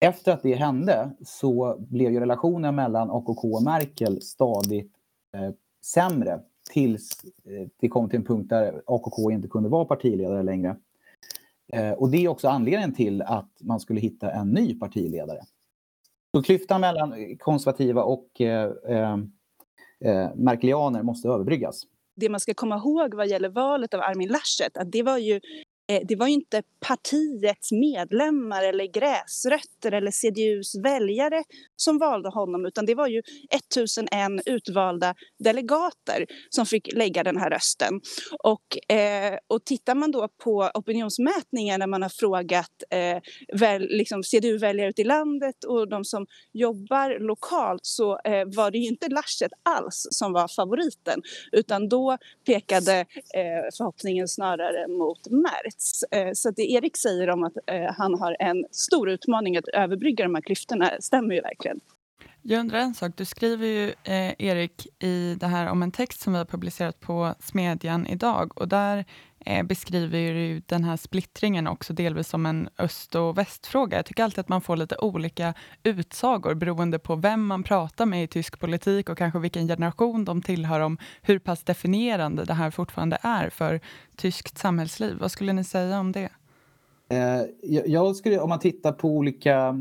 Efter 0.00 0.32
att 0.32 0.42
det 0.42 0.54
hände 0.54 1.10
så 1.24 1.76
blev 1.78 2.12
ju 2.12 2.20
relationen 2.20 2.74
mellan 2.74 3.10
AKK 3.10 3.54
och 3.54 3.62
Merkel 3.62 4.22
stadigt 4.22 4.92
eh, 5.34 5.50
sämre 5.84 6.40
tills 6.70 7.24
eh, 7.24 7.68
det 7.80 7.88
kom 7.88 8.08
till 8.08 8.18
en 8.18 8.24
punkt 8.24 8.48
där 8.48 8.82
AKK 8.86 9.30
inte 9.30 9.48
kunde 9.48 9.68
vara 9.68 9.84
partiledare 9.84 10.42
längre. 10.42 10.76
Eh, 11.72 11.92
och 11.92 12.10
det 12.10 12.24
är 12.24 12.28
också 12.28 12.48
anledningen 12.48 12.94
till 12.94 13.22
att 13.22 13.50
man 13.60 13.80
skulle 13.80 14.00
hitta 14.00 14.30
en 14.30 14.50
ny 14.50 14.78
partiledare. 14.78 15.40
Så 16.34 16.42
klyftan 16.42 16.80
mellan 16.80 17.36
konservativa 17.38 18.02
och 18.02 18.40
eh, 18.40 18.72
eh, 18.88 19.18
eh 20.00 20.30
merkelianer 20.34 21.02
måste 21.02 21.28
överbryggas 21.28 21.84
det 22.20 22.28
man 22.28 22.40
ska 22.40 22.54
komma 22.54 22.76
ihåg 22.76 23.14
vad 23.14 23.28
gäller 23.28 23.48
valet 23.48 23.94
av 23.94 24.00
Armin 24.00 24.28
Laschet, 24.28 24.76
att 24.76 24.92
det 24.92 25.02
var 25.02 25.18
ju 25.18 25.40
Eh, 25.90 26.00
det 26.08 26.16
var 26.16 26.26
ju 26.26 26.32
inte 26.32 26.62
partiets 26.80 27.72
medlemmar 27.72 28.62
eller 28.62 28.86
gräsrötter 28.86 29.92
eller 29.92 30.10
CDUs 30.10 30.74
väljare 30.84 31.44
som 31.76 31.98
valde 31.98 32.28
honom 32.28 32.66
utan 32.66 32.86
det 32.86 32.94
var 32.94 33.08
ju 33.08 33.22
1001 33.50 34.42
utvalda 34.46 35.14
delegater 35.38 36.26
som 36.50 36.66
fick 36.66 36.92
lägga 36.92 37.22
den 37.24 37.36
här 37.36 37.50
rösten. 37.50 38.00
Och, 38.44 38.92
eh, 38.94 39.38
och 39.46 39.64
tittar 39.64 39.94
man 39.94 40.10
då 40.10 40.28
på 40.44 40.70
opinionsmätningar 40.74 41.78
när 41.78 41.86
man 41.86 42.02
har 42.02 42.08
frågat 42.08 42.82
eh, 42.90 43.18
väl, 43.58 43.82
liksom 43.82 44.22
CDU-väljare 44.22 44.88
ute 44.88 45.02
i 45.02 45.04
landet 45.04 45.64
och 45.64 45.88
de 45.88 46.04
som 46.04 46.26
jobbar 46.52 47.20
lokalt 47.20 47.80
så 47.82 48.18
eh, 48.24 48.44
var 48.46 48.70
det 48.70 48.78
ju 48.78 48.88
inte 48.88 49.08
Laschet 49.08 49.52
alls 49.62 50.08
som 50.10 50.32
var 50.32 50.48
favoriten 50.48 51.22
utan 51.52 51.88
då 51.88 52.18
pekade 52.46 53.00
eh, 53.34 53.68
förhoppningen 53.76 54.28
snarare 54.28 54.88
mot 54.88 55.30
Mert 55.30 55.77
plats. 55.78 56.04
Eh, 56.10 56.32
så 56.32 56.50
det 56.50 56.62
Erik 56.62 56.96
säger 56.96 57.30
om 57.30 57.44
att 57.44 57.56
eh, 57.66 57.94
han 57.96 58.14
har 58.14 58.36
en 58.40 58.64
stor 58.70 59.08
utmaning 59.08 59.56
att 59.56 59.68
överbrygga 59.68 60.24
de 60.24 60.34
här 60.34 60.42
klyftorna 60.42 60.90
stämmer 61.00 61.34
ju 61.34 61.40
verkligen. 61.40 61.80
Jag 62.42 62.60
undrar 62.60 62.78
en 62.78 62.94
sak. 62.94 63.12
Du 63.16 63.24
skriver 63.24 63.66
ju, 63.66 63.88
eh, 64.04 64.34
Erik, 64.38 64.86
i 64.98 65.36
det 65.40 65.46
här 65.46 65.66
om 65.66 65.82
en 65.82 65.92
text 65.92 66.20
som 66.20 66.32
vi 66.32 66.38
har 66.38 66.44
publicerat 66.44 67.00
på 67.00 67.34
Smedjan 67.40 68.06
idag. 68.06 68.58
Och 68.58 68.68
där 68.68 69.04
eh, 69.46 69.62
beskriver 69.62 70.34
du 70.34 70.62
den 70.66 70.84
här 70.84 70.96
splittringen 70.96 71.66
också 71.66 71.92
delvis 71.92 72.28
som 72.28 72.46
en 72.46 72.68
öst 72.78 73.14
och 73.14 73.38
västfråga. 73.38 73.96
Jag 73.96 74.06
tycker 74.06 74.24
alltid 74.24 74.38
att 74.38 74.48
man 74.48 74.60
får 74.60 74.76
lite 74.76 74.96
olika 74.96 75.54
utsagor 75.82 76.54
beroende 76.54 76.98
på 76.98 77.16
vem 77.16 77.46
man 77.46 77.62
pratar 77.62 78.06
med 78.06 78.24
i 78.24 78.26
tysk 78.26 78.60
politik 78.60 79.08
och 79.08 79.18
kanske 79.18 79.38
vilken 79.38 79.68
generation 79.68 80.24
de 80.24 80.42
tillhör 80.42 80.80
om 80.80 80.98
hur 81.22 81.38
pass 81.38 81.64
definierande 81.64 82.44
det 82.44 82.54
här 82.54 82.70
fortfarande 82.70 83.18
är 83.22 83.50
för 83.50 83.80
tyskt 84.16 84.58
samhällsliv. 84.58 85.16
Vad 85.18 85.30
skulle 85.30 85.52
ni 85.52 85.64
säga 85.64 86.00
om 86.00 86.12
det? 86.12 86.28
Eh, 87.10 87.42
jag 87.86 88.16
skulle, 88.16 88.40
om 88.40 88.48
man 88.48 88.58
tittar 88.58 88.92
på 88.92 89.08
olika 89.08 89.68
eh, 89.68 89.76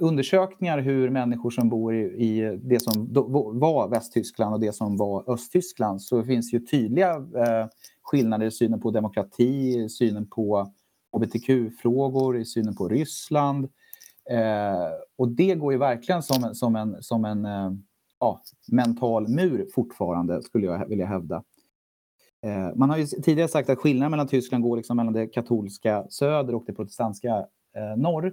undersökningar 0.00 0.78
hur 0.78 1.10
människor 1.10 1.50
som 1.50 1.68
bor 1.68 1.94
i 1.94 2.58
det 2.62 2.80
som 2.80 3.08
var 3.60 3.88
Västtyskland 3.88 4.54
och 4.54 4.60
det 4.60 4.72
som 4.72 4.96
var 4.96 5.32
Östtyskland 5.32 6.02
så 6.02 6.22
finns 6.22 6.54
ju 6.54 6.60
tydliga 6.60 7.14
eh, 7.16 7.66
skillnader 8.02 8.46
i 8.46 8.50
synen 8.50 8.80
på 8.80 8.90
demokrati, 8.90 9.78
i 9.78 9.88
synen 9.88 10.26
på 10.26 10.72
hbtq-frågor, 11.12 12.38
i 12.38 12.44
synen 12.44 12.76
på 12.76 12.88
Ryssland. 12.88 13.68
Och 15.18 15.28
det 15.28 15.54
går 15.54 15.72
ju 15.72 15.78
verkligen 15.78 16.22
som, 16.22 16.44
en, 16.44 16.54
som 16.54 16.76
en, 16.76 17.02
som 17.02 17.24
en 17.24 17.46
ja, 18.20 18.40
mental 18.72 19.28
mur 19.28 19.66
fortfarande, 19.74 20.42
skulle 20.42 20.66
jag 20.66 20.88
vilja 20.88 21.06
hävda. 21.06 21.42
Eh, 22.46 22.76
man 22.76 22.90
har 22.90 22.98
ju 22.98 23.06
tidigare 23.06 23.48
sagt 23.48 23.70
att 23.70 23.78
skillnaden 23.78 24.10
mellan 24.10 24.28
Tyskland 24.28 24.64
går 24.64 24.76
liksom 24.76 24.96
mellan 24.96 25.12
det 25.12 25.26
katolska 25.26 26.06
söder 26.10 26.54
och 26.54 26.64
det 26.66 26.72
protestantiska 26.72 27.36
eh, 27.76 27.96
norr. 27.96 28.32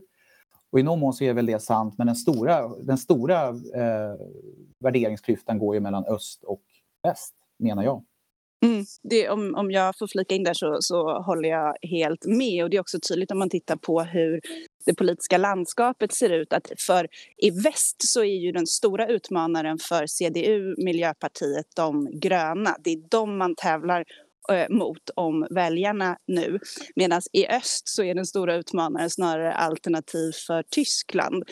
Och 0.71 0.79
i 0.79 0.83
någon 0.83 0.99
mån 0.99 1.13
så 1.13 1.23
är 1.23 1.33
väl 1.33 1.45
det 1.45 1.59
sant, 1.59 1.95
men 1.97 2.07
den 2.07 2.15
stora, 2.15 2.67
den 2.67 2.97
stora 2.97 3.47
eh, 3.49 4.15
värderingsklyftan 4.79 5.59
går 5.59 5.75
ju 5.75 5.81
mellan 5.81 6.05
öst 6.05 6.43
och 6.43 6.63
väst, 7.03 7.35
menar 7.59 7.83
jag. 7.83 8.03
Mm, 8.65 8.85
det, 9.03 9.29
om, 9.29 9.55
om 9.55 9.71
jag 9.71 9.97
får 9.97 10.07
flika 10.07 10.35
in 10.35 10.43
där 10.43 10.53
så, 10.53 10.77
så 10.79 11.21
håller 11.21 11.49
jag 11.49 11.75
helt 11.81 12.25
med. 12.25 12.63
Och 12.63 12.69
Det 12.69 12.77
är 12.77 12.81
också 12.81 12.97
tydligt 13.09 13.31
om 13.31 13.39
man 13.39 13.49
tittar 13.49 13.75
på 13.75 14.01
hur 14.01 14.41
det 14.87 14.95
politiska 14.95 15.37
landskapet 15.37 16.13
ser 16.13 16.29
ut. 16.29 16.53
att 16.53 16.71
för 16.79 17.07
I 17.37 17.49
väst 17.51 17.95
så 17.97 18.19
är 18.23 18.37
ju 18.45 18.51
den 18.51 18.67
stora 18.67 19.07
utmanaren 19.07 19.77
för 19.77 20.07
CDU, 20.07 20.75
Miljöpartiet, 20.77 21.65
de 21.75 22.19
gröna. 22.19 22.75
Det 22.83 22.89
är 22.91 23.09
de 23.09 23.37
man 23.37 23.55
tävlar 23.55 24.03
eh, 24.51 24.69
mot 24.69 25.09
om 25.15 25.47
väljarna 25.49 26.17
nu. 26.27 26.59
Medan 26.95 27.21
i 27.33 27.47
öst 27.47 27.89
så 27.89 28.03
är 28.03 28.15
den 28.15 28.25
stora 28.25 28.55
utmanaren 28.55 29.09
snarare 29.09 29.53
alternativ 29.53 30.31
för 30.47 30.63
Tyskland 30.71 31.43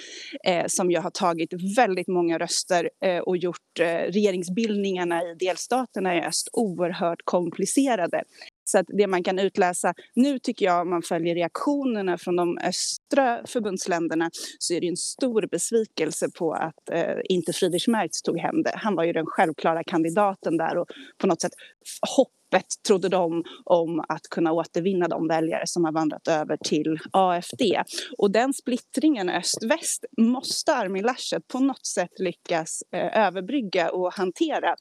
eh, 0.48 0.65
som 0.68 0.92
ju 0.92 1.00
har 1.00 1.12
tagit 1.12 1.54
väldigt 1.77 2.08
många 2.08 2.38
röster 2.39 2.89
eh, 3.06 3.20
och 3.20 3.38
gjort 3.38 3.80
eh, 3.80 3.86
regeringsbildningarna 3.86 5.24
i 5.24 5.36
delstaterna 5.39 6.15
i 6.15 6.22
öst 6.22 6.50
oerhört 6.54 7.22
komplicerade. 7.24 8.24
Så 8.65 8.77
att 8.79 8.86
det 8.88 9.07
man 9.07 9.24
kan 9.24 9.39
utläsa 9.39 9.93
nu 10.13 10.39
tycker 10.39 10.65
jag 10.65 10.81
om 10.81 10.89
man 10.89 11.01
följer 11.01 11.36
reaktionerna 11.36 12.17
från 12.17 12.36
de 12.36 12.57
östra 12.57 13.41
förbundsländerna 13.48 14.29
så 14.60 14.74
är 14.74 14.81
det 14.81 14.88
en 14.88 14.98
stor 14.98 15.48
besvikelse 15.51 16.29
på 16.38 16.53
att 16.53 16.89
eh, 16.91 17.15
inte 17.29 17.53
Friedrich 17.53 17.88
Merz 17.88 18.22
tog 18.22 18.39
hem 18.39 18.63
det. 18.63 18.72
Han 18.75 18.95
var 18.95 19.03
ju 19.03 19.13
den 19.13 19.25
självklara 19.25 19.84
kandidaten 19.84 20.57
där 20.57 20.77
och 20.77 20.88
på 21.17 21.27
något 21.27 21.41
sätt 21.41 21.53
hoppet 22.17 22.67
trodde 22.88 23.10
de 23.10 23.43
om 23.65 24.00
att 24.00 24.22
kunna 24.29 24.51
återvinna 24.51 25.07
de 25.07 25.27
väljare 25.27 25.67
som 25.67 25.86
har 25.86 25.91
vandrat 25.91 26.27
över 26.27 26.57
till 26.57 27.00
AFD. 27.12 27.62
Och 28.17 28.31
den 28.31 28.53
splittringen 28.53 29.29
öst-väst 29.29 30.05
måste 30.17 30.75
Armin 30.75 31.03
Laschet 31.03 31.48
på 31.48 31.60
något 31.60 31.86
sätt 31.86 32.19
lyckas 32.19 32.84
eh, 32.91 33.25
överbrygga 33.27 33.89
och 33.89 34.13
hantera. 34.13 34.75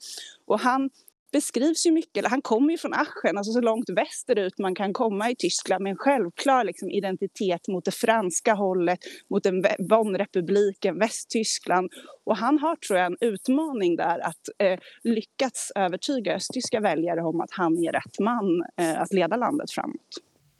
Och 0.47 0.61
han 0.61 0.91
beskrivs 1.35 1.87
ju 1.87 1.93
mycket, 1.93 2.17
eller 2.17 2.29
han 2.29 2.43
kommer 2.43 2.71
ju 2.73 2.79
från 2.79 2.95
Aschen, 2.95 3.39
alltså 3.39 3.53
så 3.53 3.61
långt 3.61 3.91
västerut 3.97 4.59
man 4.59 4.75
kan 4.75 4.93
komma 4.93 5.31
i 5.31 5.37
Tyskland 5.39 5.83
med 5.83 5.91
en 5.91 5.97
självklar 5.97 6.65
liksom, 6.65 6.91
identitet 6.91 7.69
mot 7.69 7.85
det 7.85 7.95
franska 7.95 8.55
hållet, 8.55 8.99
mot 9.31 9.47
en 9.47 9.65
Bonnrepubliken, 9.89 10.99
Västtyskland. 10.99 11.89
Och 12.27 12.37
han 12.37 12.59
har, 12.59 12.77
tror 12.77 12.99
jag, 12.99 13.07
en 13.07 13.17
utmaning 13.21 13.97
där 13.97 14.19
att 14.19 14.45
eh, 14.59 14.79
lyckas 15.05 15.73
övertyga 15.75 16.35
östtyska 16.35 16.81
väljare 16.81 17.23
om 17.23 17.41
att 17.41 17.51
han 17.51 17.73
är 17.79 17.93
rätt 17.93 18.19
man 18.21 18.65
eh, 18.81 19.01
att 19.03 19.13
leda 19.13 19.37
landet 19.37 19.71
framåt. 19.71 20.11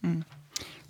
Mm. 0.05 0.25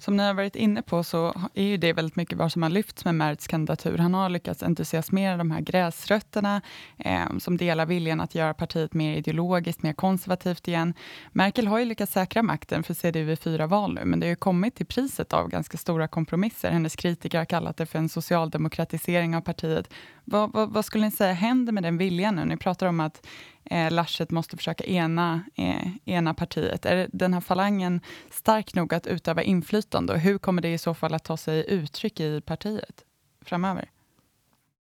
Som 0.04 0.16
ni 0.16 0.23
har 0.23 0.34
varit 0.34 0.56
inne 0.56 0.82
på 0.82 1.04
så 1.04 1.34
är 1.54 1.62
ju 1.62 1.76
det 1.76 1.92
väldigt 1.92 2.16
mycket 2.16 2.38
vad 2.38 2.52
som 2.52 2.62
har 2.62 2.70
lyfts 2.70 3.04
med 3.04 3.14
Merz 3.14 3.46
kandidatur. 3.46 3.99
Han 3.99 4.14
har 4.14 4.28
lyckats 4.28 4.62
entusiasmera 4.62 5.37
de 5.37 5.50
här 5.50 5.61
gräsrötterna 5.61 6.62
eh, 6.99 7.38
som 7.38 7.56
delar 7.56 7.87
viljan 7.87 8.20
att 8.20 8.34
göra 8.34 8.54
partiet 8.54 8.94
mer 8.94 9.16
ideologiskt, 9.16 9.82
mer 9.82 9.92
konservativt 9.92 10.68
igen. 10.68 10.94
Merkel 11.32 11.66
har 11.66 11.78
ju 11.78 11.84
lyckats 11.84 12.12
säkra 12.12 12.42
makten 12.42 12.82
för 12.82 12.94
CDU 12.94 13.32
i 13.32 13.37
fyra 13.37 13.66
val 13.66 13.94
nu, 13.94 14.04
men 14.04 14.20
det 14.20 14.26
har 14.26 14.30
ju 14.30 14.37
kommit 14.37 14.75
till 14.75 14.87
priset 14.87 15.32
av 15.32 15.49
ganska 15.49 15.78
stora 15.78 16.08
kompromisser. 16.08 16.70
Hennes 16.70 16.96
kritiker 16.96 17.38
har 17.38 17.44
kallat 17.44 17.76
det 17.76 17.87
för 17.87 17.99
en 17.99 18.08
socialdemokratisering 18.08 19.37
av 19.37 19.40
partiet. 19.40 19.92
Vad, 20.25 20.52
vad, 20.52 20.70
vad 20.70 20.84
skulle 20.84 21.04
ni 21.04 21.11
säga 21.11 21.32
händer 21.32 21.73
med 21.73 21.82
den 21.82 21.99
viljan 21.99 22.37
nu? 22.37 22.44
Ni 22.44 22.56
pratar 22.56 22.87
om 22.87 23.00
att 23.00 23.26
eh, 23.71 23.92
Laschet 23.92 24.30
måste 24.30 24.56
försöka 24.56 24.85
ena, 24.85 25.42
eh, 25.56 25.88
ena 26.04 26.35
partiet. 26.35 26.87
Är 26.87 27.09
den 27.12 27.35
här 27.35 27.40
falangen 27.40 28.00
stark 28.30 28.75
nog 28.75 28.94
att 28.94 29.06
utöva 29.06 29.42
inflytande 29.42 30.12
och 30.12 30.18
hur 30.18 30.38
kommer 30.38 30.62
det 30.62 30.73
i 30.73 30.78
så 30.78 30.94
fall 30.94 31.14
att 31.14 31.25
ta 31.25 31.37
sig 31.37 31.64
uttryck 31.68 32.21
i 32.21 32.40
partiet 32.40 33.04
framöver? 33.44 33.90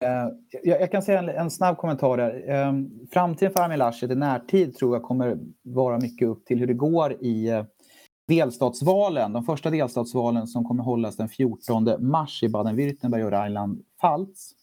Uh, 0.05 0.35
jag, 0.65 0.81
jag, 0.81 0.91
kan 0.91 1.03
säga 1.03 1.19
en, 1.19 1.29
en 1.29 1.51
snabb 1.51 1.77
kommentar 1.77 2.17
där. 2.17 2.67
Um, 2.69 3.07
framtiden 3.13 3.53
för 3.53 3.61
Armin 3.61 3.79
Laschet 3.79 4.11
i 4.11 4.15
närtid 4.15 4.77
tror 4.77 4.97
jag 4.97 5.03
kommer 5.03 5.39
vara 5.63 5.99
mycket 5.99 6.29
upp 6.29 6.45
till 6.45 6.59
hur 6.59 6.67
det 6.67 6.75
går 6.75 7.13
i 7.21 7.53
uh, 7.53 7.65
delstatsvalen. 8.29 9.33
De 9.33 9.45
första 9.45 9.71
delstatsvalen 9.71 10.47
som 10.47 10.65
kommer 10.65 10.85
hållas 10.85 11.17
den 11.17 11.29
14 11.29 11.89
mars 11.99 12.43
i 12.43 12.49
Baden-Württemberg 12.49 13.25
och 13.25 13.31
Rheinland-Pfalz. 13.31 14.55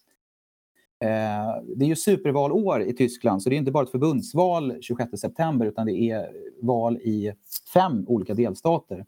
Eh, 1.04 1.64
det 1.76 1.86
är 1.86 1.90
ju 1.90 1.96
supervalår 1.96 2.82
i 2.82 2.94
Tyskland, 2.94 3.44
så 3.44 3.50
det 3.50 3.56
är 3.56 3.58
inte 3.58 3.72
bara 3.72 3.84
ett 3.84 3.92
förbundsval 3.92 4.78
26 4.82 5.12
september 5.18 5.66
utan 5.66 5.86
det 5.86 5.94
är 5.94 6.32
val 6.62 6.98
i 6.98 7.34
fem 7.74 8.06
olika 8.08 8.34
delstater. 8.34 9.06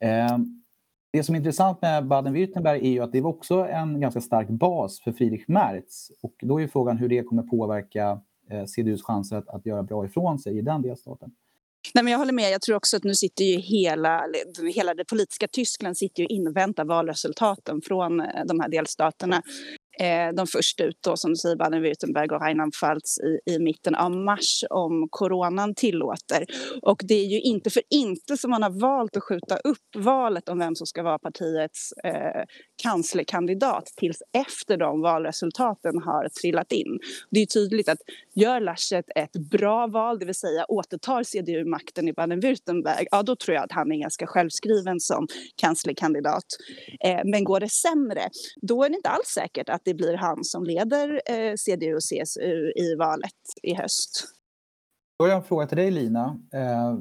Eh, 0.00 0.38
det 1.12 1.22
som 1.22 1.34
är 1.34 1.38
intressant 1.38 1.82
med 1.82 2.04
Baden-Württemberg 2.04 2.78
är 2.78 2.90
ju 2.90 3.00
att 3.00 3.12
det 3.12 3.20
var 3.20 3.30
också 3.30 3.54
en 3.54 4.00
ganska 4.00 4.20
stark 4.20 4.48
bas 4.48 5.00
för 5.00 5.12
Friedrich 5.12 5.48
Merz. 5.48 6.10
Och 6.22 6.34
då 6.42 6.60
är 6.60 6.66
frågan 6.66 6.96
hur 6.96 7.08
det 7.08 7.22
kommer 7.22 7.42
påverka 7.42 8.20
eh, 8.50 8.64
CDUs 8.64 9.02
chanser 9.02 9.36
att, 9.36 9.48
att 9.48 9.66
göra 9.66 9.82
bra 9.82 10.06
ifrån 10.06 10.38
sig 10.38 10.58
i 10.58 10.62
den 10.62 10.82
delstaten. 10.82 11.30
Nej, 11.94 12.04
men 12.04 12.12
jag 12.12 12.18
håller 12.18 12.32
med. 12.32 12.50
Jag 12.50 12.62
tror 12.62 12.76
också 12.76 12.96
att 12.96 13.04
nu 13.04 13.14
sitter 13.14 13.44
ju 13.44 13.56
hela, 13.58 14.24
hela 14.74 14.94
det 14.94 15.04
politiska 15.04 15.48
Tyskland 15.48 15.96
sitter 15.96 16.22
ju 16.22 16.26
och 16.26 16.30
inväntar 16.30 16.84
valresultaten 16.84 17.80
från 17.82 18.20
eh, 18.20 18.44
de 18.46 18.60
här 18.60 18.68
delstaterna 18.68 19.42
eh, 20.00 20.34
de 20.36 20.46
först 20.46 20.80
ut 20.80 20.98
då, 21.04 21.16
som 21.16 21.30
du 21.30 21.36
säger, 21.36 21.56
Baden-Württemberg 21.56 22.32
och 22.32 22.40
Rheinland-Pfalz 22.40 23.18
i, 23.18 23.52
i 23.54 23.58
mitten 23.58 23.94
av 23.94 24.10
mars 24.10 24.64
om 24.70 25.08
coronan 25.10 25.74
tillåter. 25.74 26.46
Och 26.82 27.00
det 27.04 27.14
är 27.14 27.26
ju 27.26 27.40
inte 27.40 27.70
för 27.70 27.82
inte 27.90 28.36
som 28.36 28.50
man 28.50 28.62
har 28.62 28.80
valt 28.80 29.16
att 29.16 29.22
skjuta 29.22 29.56
upp 29.56 29.96
valet 29.96 30.48
om 30.48 30.58
vem 30.58 30.74
som 30.74 30.86
ska 30.86 31.02
vara 31.02 31.18
partiets 31.18 31.92
eh, 32.04 32.42
kanslerkandidat 32.82 33.86
tills 33.96 34.22
efter 34.46 34.76
de 34.76 35.00
valresultaten 35.00 36.02
har 36.04 36.28
trillat 36.28 36.72
in. 36.72 36.98
Det 37.30 37.42
är 37.42 37.46
tydligt 37.46 37.88
att 37.88 37.98
gör 38.34 38.60
Laschet 38.60 39.04
ett 39.16 39.32
bra 39.50 39.86
val, 39.86 40.18
det 40.18 40.26
vill 40.26 40.34
säga 40.34 40.64
återtar 40.68 41.22
CDU 41.22 41.64
makten 41.64 42.08
i 42.08 42.12
Baden-Württemberg, 42.12 43.06
ja 43.10 43.22
då 43.22 43.36
tror 43.36 43.54
jag 43.54 43.64
att 43.64 43.72
han 43.72 43.92
är 43.92 43.96
ganska 43.96 44.26
självskriven 44.26 45.00
som 45.00 45.26
kanslerkandidat. 45.56 46.44
Eh, 47.04 47.20
men 47.24 47.44
går 47.44 47.60
det 47.60 47.68
sämre, 47.68 48.28
då 48.62 48.84
är 48.84 48.88
det 48.88 48.96
inte 48.96 49.08
alls 49.08 49.28
säkert 49.28 49.68
att 49.82 49.84
det 49.84 49.94
blir 49.94 50.16
han 50.16 50.44
som 50.44 50.64
leder 50.64 51.22
eh, 51.26 51.54
CDU 51.56 51.94
och 51.94 52.02
CSU 52.02 52.72
i 52.76 52.94
valet 52.98 53.32
i 53.62 53.74
höst. 53.74 54.24
Då 55.18 55.24
har 55.24 55.30
jag 55.30 55.36
en 55.36 55.44
fråga 55.44 55.66
till 55.66 55.76
dig 55.76 55.90
Lina. 55.90 56.40
Eh, 56.52 56.98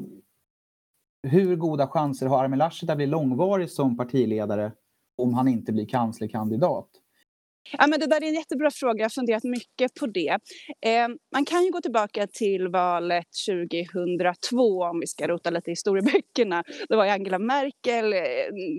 hur 1.27 1.55
goda 1.55 1.87
chanser 1.87 2.27
har 2.27 2.43
Armin 2.43 2.59
Laschet 2.59 2.89
att 2.89 2.97
bli 2.97 3.07
långvarig 3.07 3.71
som 3.71 3.97
partiledare 3.97 4.71
om 5.17 5.33
han 5.33 5.47
inte 5.47 5.71
blir 5.71 5.85
kanslerkandidat? 5.85 6.89
Ja, 7.77 7.87
men 7.87 7.99
det 7.99 8.07
där 8.07 8.23
är 8.23 8.27
en 8.27 8.33
jättebra 8.33 8.71
fråga. 8.71 8.99
Jag 8.99 9.05
har 9.05 9.09
funderat 9.09 9.43
mycket 9.43 9.93
på 9.99 10.07
det. 10.07 10.37
Eh, 10.85 11.07
man 11.33 11.45
kan 11.45 11.63
ju 11.63 11.71
gå 11.71 11.81
tillbaka 11.81 12.27
till 12.27 12.67
valet 12.67 13.25
2002 13.49 14.83
om 14.83 14.99
vi 14.99 15.07
ska 15.07 15.27
rota 15.27 15.49
lite 15.49 15.69
i 15.69 15.71
historieböckerna. 15.71 16.63
Då 16.89 16.97
var 16.97 17.07
Angela 17.07 17.39
Merkel 17.39 18.13
eh, 18.13 18.19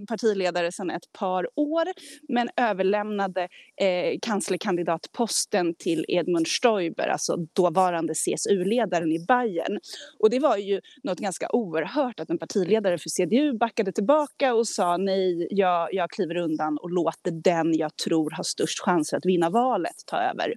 partiledare 0.09 0.73
sedan 0.73 0.91
ett 0.91 1.13
par 1.19 1.49
år 1.57 1.85
men 2.29 2.49
överlämnade 2.57 3.49
eh, 3.81 4.19
kanslerkandidatposten 4.23 5.75
till 5.79 6.05
Edmund 6.09 6.49
Stoiber, 6.49 7.09
alltså 7.09 7.37
dåvarande 7.53 8.15
CSU-ledaren 8.15 9.13
i 9.13 9.25
Bayern. 9.29 9.79
Och 10.19 10.31
det 10.31 10.39
var 10.39 10.57
ju 10.57 10.81
något 11.03 11.19
ganska 11.19 11.49
oerhört 11.53 12.21
att 12.21 12.31
en 12.31 12.39
partiledare 12.39 12.99
för 12.99 13.09
CDU 13.09 13.59
backade 13.59 13.93
tillbaka 13.93 14.55
och 14.55 14.69
sa 14.69 14.97
nej, 14.97 15.47
jag, 15.51 15.89
jag 15.93 16.11
kliver 16.11 16.37
undan 16.37 16.79
och 16.79 16.91
låter 16.91 17.31
den 17.31 17.75
jag 17.75 17.97
tror 17.97 18.31
har 18.31 18.45
störst 18.45 18.72
chanser 18.81 19.17
att 19.17 19.27
vinna 19.27 19.51
valet 19.51 19.97
ta 20.07 20.17
över. 20.17 20.55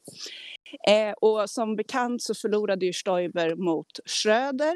Eh, 0.87 1.13
och 1.21 1.49
som 1.49 1.75
bekant 1.75 2.21
så 2.21 2.35
förlorade 2.35 2.85
ju 2.85 2.93
Stoiber 2.93 3.55
mot 3.55 3.99
Schröder 4.05 4.75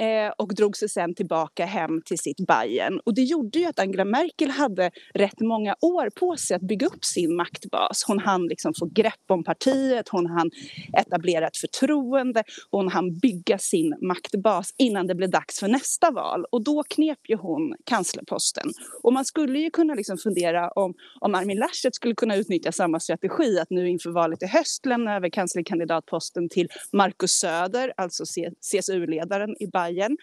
eh, 0.00 0.32
och 0.38 0.54
drog 0.54 0.76
sig 0.76 0.88
sen 0.88 1.14
tillbaka 1.14 1.66
hem 1.66 2.02
till 2.04 2.18
sitt 2.18 2.46
Bayern. 2.46 3.00
Och 3.04 3.14
det 3.14 3.22
gjorde 3.22 3.58
ju 3.58 3.64
att 3.64 3.78
Angela 3.78 4.04
Merkel 4.04 4.50
hade 4.50 4.90
rätt 5.14 5.40
många 5.40 5.76
år 5.80 6.10
på 6.10 6.36
sig 6.36 6.56
att 6.56 6.62
bygga 6.62 6.86
upp 6.86 7.04
sin 7.04 7.36
maktbas. 7.36 8.04
Hon 8.06 8.18
hann 8.18 8.46
liksom 8.46 8.72
få 8.78 8.86
grepp 8.86 9.30
om 9.30 9.44
partiet, 9.44 10.08
hon 10.08 10.26
hann 10.26 10.50
etablera 10.92 11.46
ett 11.46 11.56
förtroende, 11.56 12.44
hon 12.70 12.88
hann 12.88 13.18
bygga 13.18 13.58
sin 13.58 13.96
maktbas 14.02 14.74
innan 14.78 15.06
det 15.06 15.14
blev 15.14 15.30
dags 15.30 15.60
för 15.60 15.68
nästa 15.68 16.10
val. 16.10 16.44
Och 16.50 16.64
då 16.64 16.82
knep 16.82 17.18
ju 17.28 17.36
hon 17.36 17.74
kanslerposten. 17.84 18.70
Och 19.02 19.12
man 19.12 19.24
skulle 19.24 19.58
ju 19.58 19.70
kunna 19.70 19.94
liksom 19.94 20.18
fundera 20.18 20.70
om, 20.70 20.94
om 21.20 21.34
Armin 21.34 21.58
Laschet 21.58 21.94
skulle 21.94 22.14
kunna 22.14 22.36
utnyttja 22.36 22.72
samma 22.72 23.00
strategi, 23.00 23.58
att 23.58 23.70
nu 23.70 23.88
inför 23.88 24.10
valet 24.10 24.42
i 24.42 24.46
höst 24.46 24.86
lämna 24.86 25.16
över 25.16 25.28
kanslerkandidatposten 25.36 26.48
till 26.48 26.68
Markus 26.92 27.32
Söder, 27.32 27.92
alltså 27.96 28.24
CSU-ledaren 28.60 29.56
i 29.60 29.66
Bayern 29.66 30.16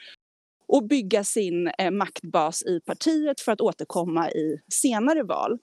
och 0.67 0.87
bygga 0.87 1.23
sin 1.23 1.67
eh, 1.67 1.91
maktbas 1.91 2.63
i 2.63 2.79
partiet 2.79 3.39
för 3.39 3.51
att 3.51 3.61
återkomma 3.61 4.31
i 4.31 4.61
senare 4.73 5.23
val. 5.23 5.59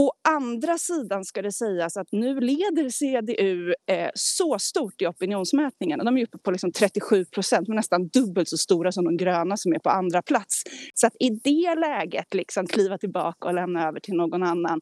Å 0.00 0.12
andra 0.28 0.78
sidan 0.78 1.24
ska 1.24 1.42
det 1.42 1.52
sägas 1.52 1.96
att 1.96 2.08
nu 2.12 2.40
leder 2.40 2.88
CDU 2.88 3.74
eh, 3.86 4.10
så 4.14 4.58
stort 4.58 5.02
i 5.02 5.06
opinionsmätningarna. 5.06 6.04
De 6.04 6.18
är 6.18 6.22
uppe 6.22 6.38
på 6.38 6.50
liksom 6.50 6.72
37 6.72 7.24
procent, 7.24 7.68
nästan 7.68 8.08
dubbelt 8.08 8.48
så 8.48 8.56
stora 8.56 8.92
som 8.92 9.04
de 9.04 9.16
gröna 9.16 9.56
som 9.56 9.72
är 9.72 9.78
på 9.78 9.90
andra 9.90 10.22
plats. 10.22 10.62
Så 10.94 11.06
att 11.06 11.16
i 11.20 11.30
det 11.30 11.74
läget 11.74 12.34
liksom 12.34 12.66
kliva 12.66 12.98
tillbaka 12.98 13.48
och 13.48 13.54
lämna 13.54 13.88
över 13.88 14.00
till 14.00 14.14
någon 14.14 14.42
annan 14.42 14.80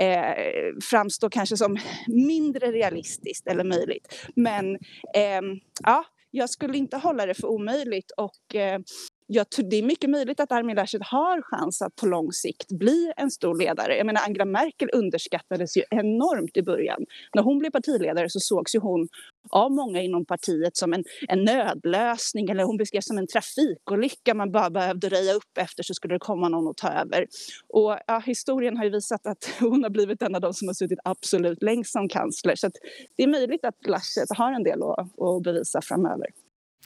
eh, 0.00 0.34
framstår 0.90 1.30
kanske 1.30 1.56
som 1.56 1.76
mindre 2.06 2.72
realistiskt 2.72 3.46
eller 3.46 3.64
möjligt. 3.64 4.26
Men 4.36 4.74
eh, 5.14 5.42
ja, 5.84 6.04
jag 6.30 6.50
skulle 6.50 6.78
inte 6.78 6.96
hålla 6.96 7.26
det 7.26 7.34
för 7.34 7.48
omöjligt 7.48 8.10
och 8.16 8.54
eh, 8.54 8.80
jag, 9.30 9.46
det 9.70 9.76
är 9.76 9.82
mycket 9.82 10.10
möjligt 10.10 10.40
att 10.40 10.52
Armin 10.52 10.76
Laschet 10.76 11.02
har 11.04 11.42
chans 11.42 11.82
att 11.82 11.96
på 11.96 12.06
lång 12.06 12.32
sikt 12.32 12.72
bli 12.72 13.12
en 13.16 13.30
stor 13.30 13.58
ledare. 13.58 13.96
Jag 13.96 14.06
menar, 14.06 14.20
Angela 14.26 14.44
Merkel 14.44 14.90
underskattades 14.92 15.76
ju 15.76 15.82
enormt 15.90 16.56
i 16.56 16.62
början. 16.62 17.04
När 17.34 17.42
hon 17.42 17.58
blev 17.58 17.70
partiledare 17.70 18.30
så 18.30 18.40
sågs 18.40 18.74
ju 18.74 18.78
hon 18.78 19.08
av 19.50 19.72
många 19.72 20.02
inom 20.02 20.24
partiet 20.24 20.76
som 20.76 20.92
en, 20.92 21.04
en 21.28 21.44
nödlösning 21.44 22.50
eller 22.50 22.64
hon 22.64 22.76
beskrevs 22.76 23.06
som 23.06 23.18
en 23.18 23.26
trafikolycka 23.26 24.34
man 24.34 24.52
bara 24.52 24.70
behövde 24.70 25.08
röja 25.08 25.32
upp 25.34 25.58
efter 25.58 25.82
så 25.82 25.94
skulle 25.94 26.14
det 26.14 26.18
komma 26.18 26.48
någon 26.48 26.68
att 26.68 26.76
ta 26.76 26.88
över. 26.88 27.26
Och 27.68 27.98
ja, 28.06 28.22
historien 28.26 28.76
har 28.76 28.84
ju 28.84 28.90
visat 28.90 29.26
att 29.26 29.50
hon 29.60 29.82
har 29.82 29.90
blivit 29.90 30.22
en 30.22 30.34
av 30.34 30.40
de 30.40 30.54
som 30.54 30.68
har 30.68 30.74
suttit 30.74 30.98
absolut 31.04 31.62
längst 31.62 31.92
som 31.92 32.08
kansler. 32.08 32.54
Så 32.56 32.70
det 33.16 33.22
är 33.22 33.28
möjligt 33.28 33.64
att 33.64 33.86
Laschet 33.86 34.28
har 34.38 34.52
en 34.52 34.62
del 34.62 34.82
att, 34.82 35.20
att 35.20 35.42
bevisa 35.42 35.80
framöver. 35.82 36.26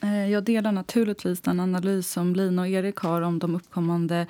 Eh, 0.01 0.31
jag 0.31 0.45
delar 0.45 0.73
naturligtvis 0.73 1.41
den 1.41 1.61
analys 1.61 2.11
som 2.11 2.35
Lina 2.35 2.63
och 2.63 2.69
Erik 2.69 2.97
har 2.97 3.23
om 3.23 3.39
de 3.39 3.55
uppkommande 3.55 4.27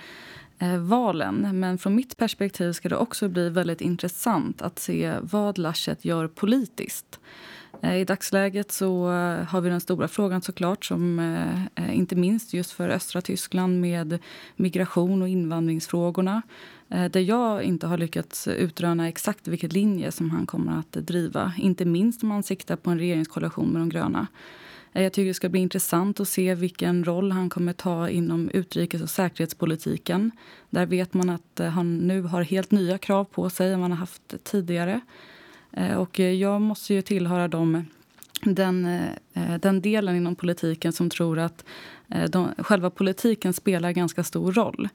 eh, 0.59 0.79
valen. 0.79 1.61
Men 1.61 1.79
från 1.79 1.95
mitt 1.95 2.17
perspektiv 2.17 2.73
ska 2.73 2.89
det 2.89 2.97
också 2.97 3.29
bli 3.29 3.49
väldigt 3.49 3.81
intressant 3.81 4.63
att 4.63 4.79
se 4.79 5.15
vad 5.21 5.59
Laschet 5.59 6.05
gör 6.05 6.29
politiskt. 6.29 7.21
Eh, 7.83 7.97
I 7.97 8.05
dagsläget 8.05 8.73
så 8.73 9.07
har 9.49 9.61
vi 9.61 9.71
den 9.71 9.81
stora 9.81 10.09
frågan 10.09 10.43
såklart, 10.43 10.85
som 10.85 11.21
inte 11.93 12.17
minst 12.17 12.55
just 12.55 12.73
för 12.73 12.89
östra 12.89 13.21
Tyskland 13.21 13.81
med 13.81 14.19
migration 14.57 15.23
och 15.23 15.29
invandringsfrågorna. 15.29 16.43
Där 16.89 17.21
jag 17.21 17.63
inte 17.63 17.87
har 17.87 17.99
lyckats 17.99 18.49
utröna 18.49 19.09
exakt 19.09 19.49
vilken 19.49 19.71
linje 19.71 20.13
som 20.13 20.31
han 20.31 20.47
kommer 20.47 20.79
att 20.79 20.93
driva. 20.93 21.53
Inte 21.59 21.85
minst 21.85 22.23
om 22.23 22.29
man 22.29 22.43
siktar 22.43 22.77
på 22.77 22.91
en 22.91 22.99
regeringskoalition 22.99 23.69
med 23.69 23.83
de 23.83 23.89
gröna. 23.89 24.27
Eh, 24.93 25.03
jag 25.03 25.13
tycker 25.13 25.29
det 25.29 25.35
ska 25.35 25.49
bli 25.49 25.61
intressant 25.61 26.21
att 26.21 26.29
se 26.29 26.55
vilken 26.55 27.05
roll 27.05 27.33
han 27.33 27.51
kommer 27.51 27.73
ta 27.73 28.09
inom 28.09 28.51
utrikes 28.51 29.03
och 29.03 29.11
säkerhetspolitiken. 29.11 30.31
Där 30.71 30.87
vet 30.87 31.15
man 31.15 31.31
att 31.31 31.61
eh, 31.61 31.69
han 31.69 31.99
nu 31.99 32.23
har 32.23 32.43
helt 32.43 32.71
nya 32.71 32.99
krav 32.99 33.25
på 33.25 33.51
sig 33.51 33.73
än 33.73 33.81
man 33.81 33.91
har 33.91 33.99
haft 33.99 34.35
tidigare. 34.45 35.01
Eh, 35.73 35.97
och 35.97 36.19
jag 36.19 36.61
måste 36.61 36.95
ju 36.95 37.03
tillhöra 37.03 37.49
dem, 37.49 37.85
den, 38.45 39.01
den 39.61 39.81
delen 39.81 40.17
inom 40.17 40.35
politiken 40.35 40.93
som 40.93 41.11
tror 41.11 41.39
att 41.39 41.65
de, 42.29 42.55
själva 42.59 42.91
politiken 42.91 43.53
spelar 43.53 43.93
ganska 43.93 44.25
stor 44.25 44.53
roll. 44.53 44.89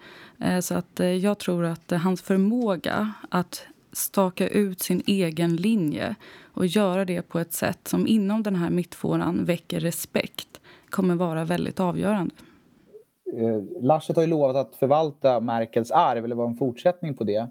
Så 0.62 0.76
att 0.76 1.00
jag 1.22 1.38
tror 1.38 1.66
att 1.66 1.92
hans 1.92 2.22
förmåga 2.22 3.14
att 3.30 3.66
staka 3.92 4.48
ut 4.48 4.80
sin 4.80 5.04
egen 5.08 5.56
linje 5.56 6.16
och 6.54 6.66
göra 6.66 7.06
det 7.06 7.22
på 7.22 7.40
ett 7.40 7.54
sätt 7.54 7.88
som 7.88 8.08
inom 8.08 8.44
den 8.44 8.56
här 8.56 8.70
mittfåran 8.70 9.46
väcker 9.46 9.80
respekt 9.80 10.62
kommer 10.90 11.16
vara 11.16 11.46
väldigt 11.46 11.80
avgörande. 11.80 12.36
Eh, 13.34 13.62
Laschet 13.82 14.16
har 14.16 14.24
ju 14.24 14.30
lovat 14.30 14.56
att 14.56 14.76
förvalta 14.76 15.40
Merkels 15.40 15.92
arv, 15.92 16.26
eller 16.26 16.36
vara 16.36 16.48
en 16.48 16.58
fortsättning 16.58 17.14
på 17.14 17.24
det. 17.24 17.50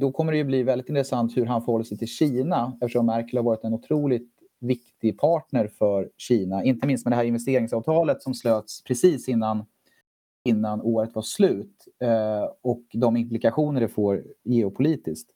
Då 0.00 0.12
kommer 0.12 0.32
det 0.32 0.38
ju 0.38 0.44
bli 0.44 0.62
väldigt 0.62 0.88
intressant 0.88 1.36
hur 1.36 1.46
han 1.46 1.62
förhåller 1.62 1.84
sig 1.84 1.98
till 1.98 2.08
Kina 2.08 2.72
eftersom 2.80 3.06
Merkel 3.06 3.36
har 3.36 3.44
varit 3.44 3.64
en 3.64 3.74
otroligt 3.74 4.30
viktig 4.60 5.18
partner 5.18 5.68
för 5.68 6.10
Kina. 6.16 6.64
Inte 6.64 6.86
minst 6.86 7.06
med 7.06 7.12
det 7.12 7.16
här 7.16 7.24
investeringsavtalet 7.24 8.22
som 8.22 8.34
slöts 8.34 8.84
precis 8.84 9.28
innan, 9.28 9.64
innan 10.44 10.82
året 10.82 11.14
var 11.14 11.22
slut 11.22 11.88
eh, 12.02 12.44
och 12.62 12.82
de 12.92 13.16
implikationer 13.16 13.80
det 13.80 13.88
får 13.88 14.24
geopolitiskt. 14.44 15.30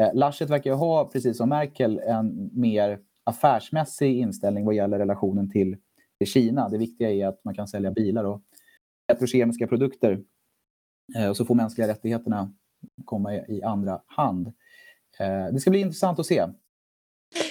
Eh, 0.00 0.14
Laschet 0.14 0.50
verkar 0.50 0.70
ju 0.70 0.76
ha, 0.76 1.10
precis 1.10 1.36
som 1.36 1.48
Merkel, 1.48 1.98
en 1.98 2.50
mer 2.52 3.00
affärsmässig 3.24 4.18
inställning 4.18 4.64
vad 4.64 4.74
gäller 4.74 4.98
relationen 4.98 5.50
till, 5.50 5.76
till 6.18 6.26
Kina. 6.26 6.68
Det 6.68 6.78
viktiga 6.78 7.10
är 7.10 7.26
att 7.26 7.44
man 7.44 7.54
kan 7.54 7.68
sälja 7.68 7.90
bilar 7.90 8.24
och 8.24 8.42
petrokemiska 9.08 9.66
produkter. 9.66 10.22
Eh, 11.16 11.28
och 11.28 11.36
så 11.36 11.44
får 11.44 11.54
mänskliga 11.54 11.88
rättigheterna 11.88 12.54
komma 13.04 13.34
i, 13.34 13.44
i 13.48 13.62
andra 13.62 14.02
hand. 14.06 14.46
Eh, 15.18 15.52
det 15.52 15.60
ska 15.60 15.70
bli 15.70 15.80
intressant 15.80 16.18
att 16.18 16.26
se. 16.26 16.46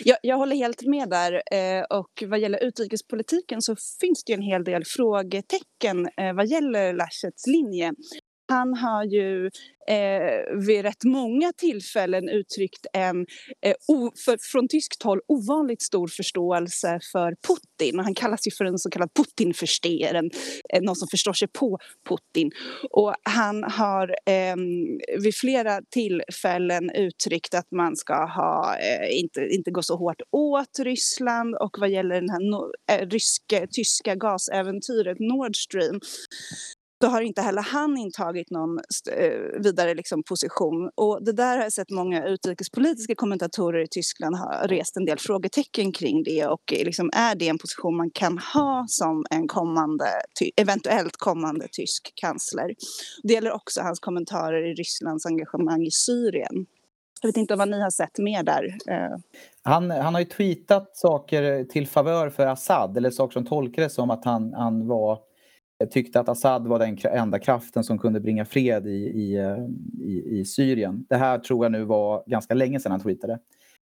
Jag, 0.03 0.17
jag 0.21 0.37
håller 0.37 0.55
helt 0.55 0.85
med 0.85 1.09
där. 1.09 1.41
Eh, 1.51 1.83
och 1.83 2.23
vad 2.27 2.39
gäller 2.39 2.63
utrikespolitiken 2.63 3.61
så 3.61 3.75
finns 4.01 4.23
det 4.23 4.33
en 4.33 4.41
hel 4.41 4.63
del 4.63 4.83
frågetecken 4.85 6.09
eh, 6.17 6.33
vad 6.33 6.47
gäller 6.47 6.93
Laschets 6.93 7.47
linje. 7.47 7.93
Han 8.47 8.73
har 8.73 9.03
ju 9.03 9.45
eh, 9.87 10.57
vid 10.67 10.81
rätt 10.81 11.03
många 11.03 11.51
tillfällen 11.57 12.29
uttryckt 12.29 12.85
en 12.93 13.25
eh, 13.65 13.73
o, 13.87 14.11
för, 14.25 14.37
från 14.51 14.67
tyskt 14.67 15.03
håll 15.03 15.19
ovanligt 15.27 15.81
stor 15.81 16.07
förståelse 16.07 16.99
för 17.11 17.35
Putin. 17.47 17.99
Han 17.99 18.15
kallas 18.15 18.47
ju 18.47 18.51
för 18.51 18.65
en 18.65 18.77
så 18.77 18.89
kallad 18.89 19.09
Putinförsteher, 19.13 20.15
eh, 20.73 20.81
någon 20.81 20.95
som 20.95 21.07
förstår 21.07 21.33
sig 21.33 21.47
på 21.47 21.77
Putin. 22.09 22.51
Och 22.89 23.15
han 23.23 23.63
har 23.63 24.15
eh, 24.25 24.55
vid 25.23 25.35
flera 25.35 25.81
tillfällen 25.89 26.89
uttryckt 26.89 27.53
att 27.53 27.71
man 27.71 27.95
ska 27.95 28.25
ha, 28.25 28.77
eh, 28.77 29.19
inte, 29.19 29.47
inte 29.49 29.71
gå 29.71 29.81
så 29.81 29.95
hårt 29.95 30.21
åt 30.31 30.79
Ryssland 30.79 31.55
och 31.55 31.77
vad 31.79 31.89
gäller 31.89 32.21
det 32.21 32.31
här 32.31 32.51
no, 32.51 32.71
eh, 32.91 33.07
ryska, 33.07 33.67
tyska 33.71 34.15
gasäventyret 34.15 35.19
Nord 35.19 35.55
Stream 35.55 35.99
då 37.03 37.09
har 37.09 37.21
inte 37.21 37.41
heller 37.41 37.61
han 37.61 37.97
intagit 37.97 38.49
någon 38.49 38.77
eh, 39.17 39.61
vidare 39.63 39.93
liksom 39.93 40.23
position. 40.23 40.89
Och 40.95 41.23
det 41.25 41.31
där 41.31 41.57
har 41.57 41.63
jag 41.63 41.73
sett 41.73 41.89
många 41.89 42.25
utrikespolitiska 42.27 43.15
kommentatorer 43.15 43.83
i 43.83 43.87
Tyskland 43.87 44.35
ha 44.35 44.67
rest 44.67 44.97
en 44.97 45.05
del 45.05 45.19
frågetecken 45.19 45.91
kring 45.91 46.23
det 46.23 46.45
och 46.45 46.73
eh, 46.73 46.85
liksom, 46.85 47.09
är 47.13 47.35
det 47.35 47.47
en 47.47 47.57
position 47.57 47.97
man 47.97 48.11
kan 48.11 48.37
ha 48.37 48.85
som 48.87 49.25
en 49.29 49.47
kommande, 49.47 50.05
eventuellt 50.55 51.17
kommande 51.17 51.67
tysk 51.71 52.13
kansler? 52.15 52.73
Det 53.23 53.33
gäller 53.33 53.51
också 53.51 53.81
hans 53.81 53.99
kommentarer 53.99 54.71
i 54.71 54.73
Rysslands 54.73 55.25
engagemang 55.25 55.85
i 55.85 55.91
Syrien. 55.91 56.65
Jag 57.21 57.27
vet 57.27 57.37
inte 57.37 57.55
vad 57.55 57.69
ni 57.69 57.81
har 57.81 57.89
sett 57.89 58.17
mer 58.17 58.43
där. 58.43 58.77
Eh. 58.89 59.17
Han, 59.63 59.91
han 59.91 60.13
har 60.13 60.21
ju 60.21 60.27
tweetat 60.27 60.97
saker 60.97 61.63
till 61.63 61.87
favör 61.87 62.29
för 62.29 62.47
Assad, 62.47 62.97
eller 62.97 63.11
saker 63.11 63.33
som 63.33 63.45
tolkades 63.45 63.93
som 63.93 64.11
att 64.11 64.25
han, 64.25 64.53
han 64.53 64.87
var, 64.87 65.19
tyckte 65.91 66.19
att 66.19 66.29
Assad 66.29 66.67
var 66.67 66.79
den 66.79 66.97
enda 67.11 67.39
kraften 67.39 67.83
som 67.83 67.99
kunde 67.99 68.19
bringa 68.19 68.45
fred 68.45 68.87
i, 68.87 68.89
i, 68.89 69.37
eh, 69.37 69.57
i, 70.01 70.39
i 70.39 70.45
Syrien. 70.45 71.05
Det 71.09 71.15
här 71.15 71.39
tror 71.39 71.65
jag 71.65 71.71
nu 71.71 71.83
var 71.83 72.23
ganska 72.27 72.53
länge 72.53 72.79
sedan 72.79 72.91
han 72.91 73.01
tweetade. 73.01 73.39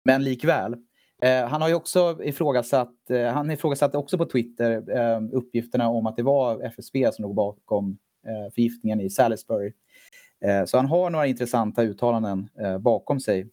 Men 0.04 0.24
likväl. 0.24 0.76
Eh, 1.22 1.46
han 1.48 1.62
har 1.62 1.68
ju 1.68 1.74
också 1.74 2.18
ifrågasatt, 2.22 3.10
eh, 3.10 3.26
han 3.26 3.50
ifrågasatte 3.50 3.98
också 3.98 4.18
på 4.18 4.24
Twitter 4.24 4.98
eh, 4.98 5.20
uppgifterna 5.32 5.88
om 5.88 6.06
att 6.06 6.16
det 6.16 6.22
var 6.22 6.62
FSB 6.62 7.12
som 7.12 7.22
låg 7.22 7.34
bakom 7.34 7.98
eh, 8.26 8.52
förgiftningen 8.54 9.00
i 9.00 9.10
Salisbury 9.10 9.72
Eh, 10.44 10.64
så 10.64 10.76
han 10.76 10.86
har 10.86 11.10
några 11.10 11.26
intressanta 11.26 11.82
uttalanden 11.82 12.48
eh, 12.60 12.78
bakom 12.78 13.20
sig 13.20 13.48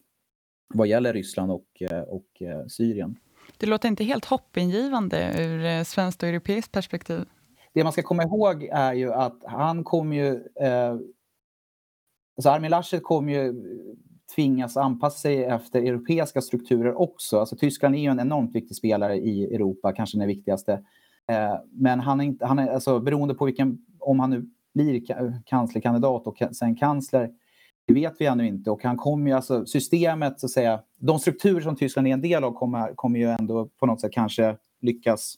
vad 0.73 0.87
gäller 0.87 1.13
Ryssland 1.13 1.51
och, 1.51 1.67
eh, 1.91 2.01
och 2.01 2.41
eh, 2.41 2.65
Syrien. 2.67 3.15
Det 3.57 3.65
låter 3.65 3.87
inte 3.87 4.03
helt 4.03 4.25
hoppingivande 4.25 5.35
ur 5.39 5.65
eh, 5.65 5.83
svenskt 5.83 6.23
och 6.23 6.29
europeiskt 6.29 6.71
perspektiv. 6.71 7.25
Det 7.73 7.83
man 7.83 7.93
ska 7.93 8.01
komma 8.01 8.23
ihåg 8.23 8.63
är 8.71 8.93
ju 8.93 9.13
att 9.13 9.43
han 9.45 9.83
kommer 9.83 10.15
ju... 10.15 10.33
Eh, 10.65 10.91
alltså 12.37 12.49
Armin 12.49 12.71
Laschet 12.71 13.03
kommer 13.03 13.33
ju 13.33 13.53
tvingas 14.35 14.77
anpassa 14.77 15.17
sig 15.17 15.43
efter 15.43 15.81
europeiska 15.81 16.41
strukturer 16.41 17.01
också. 17.01 17.39
Alltså 17.39 17.55
Tyskland 17.55 17.95
är 17.95 17.99
ju 17.99 18.09
en 18.09 18.19
enormt 18.19 18.55
viktig 18.55 18.77
spelare 18.77 19.17
i 19.17 19.55
Europa, 19.55 19.93
kanske 19.93 20.17
den 20.17 20.27
viktigaste. 20.27 20.73
Eh, 21.27 21.55
men 21.71 21.99
han 21.99 22.19
är 22.19 22.25
inte, 22.25 22.45
han 22.45 22.59
är, 22.59 22.67
alltså, 22.67 22.99
beroende 22.99 23.33
på 23.33 23.45
vilken, 23.45 23.77
om 23.99 24.19
han 24.19 24.29
nu 24.29 24.49
blir 24.73 25.01
kanslerkandidat 25.45 26.27
och 26.27 26.41
sen 26.51 26.75
kansler, 26.75 27.29
det 27.85 27.93
vet 27.93 28.13
vi 28.19 28.25
ännu 28.25 28.47
inte. 28.47 28.71
Och 28.71 28.83
han 28.83 28.97
kommer 28.97 29.31
ju, 29.31 29.35
alltså 29.35 29.65
systemet, 29.65 30.39
så 30.39 30.45
att 30.45 30.51
säga, 30.51 30.81
de 30.97 31.19
strukturer 31.19 31.61
som 31.61 31.75
Tyskland 31.75 32.07
är 32.07 32.11
en 32.11 32.21
del 32.21 32.43
av 32.43 32.51
kommer, 32.51 32.95
kommer 32.95 33.19
ju 33.19 33.29
ändå 33.29 33.69
på 33.79 33.85
något 33.85 34.01
sätt 34.01 34.13
kanske 34.13 34.57
lyckas 34.81 35.35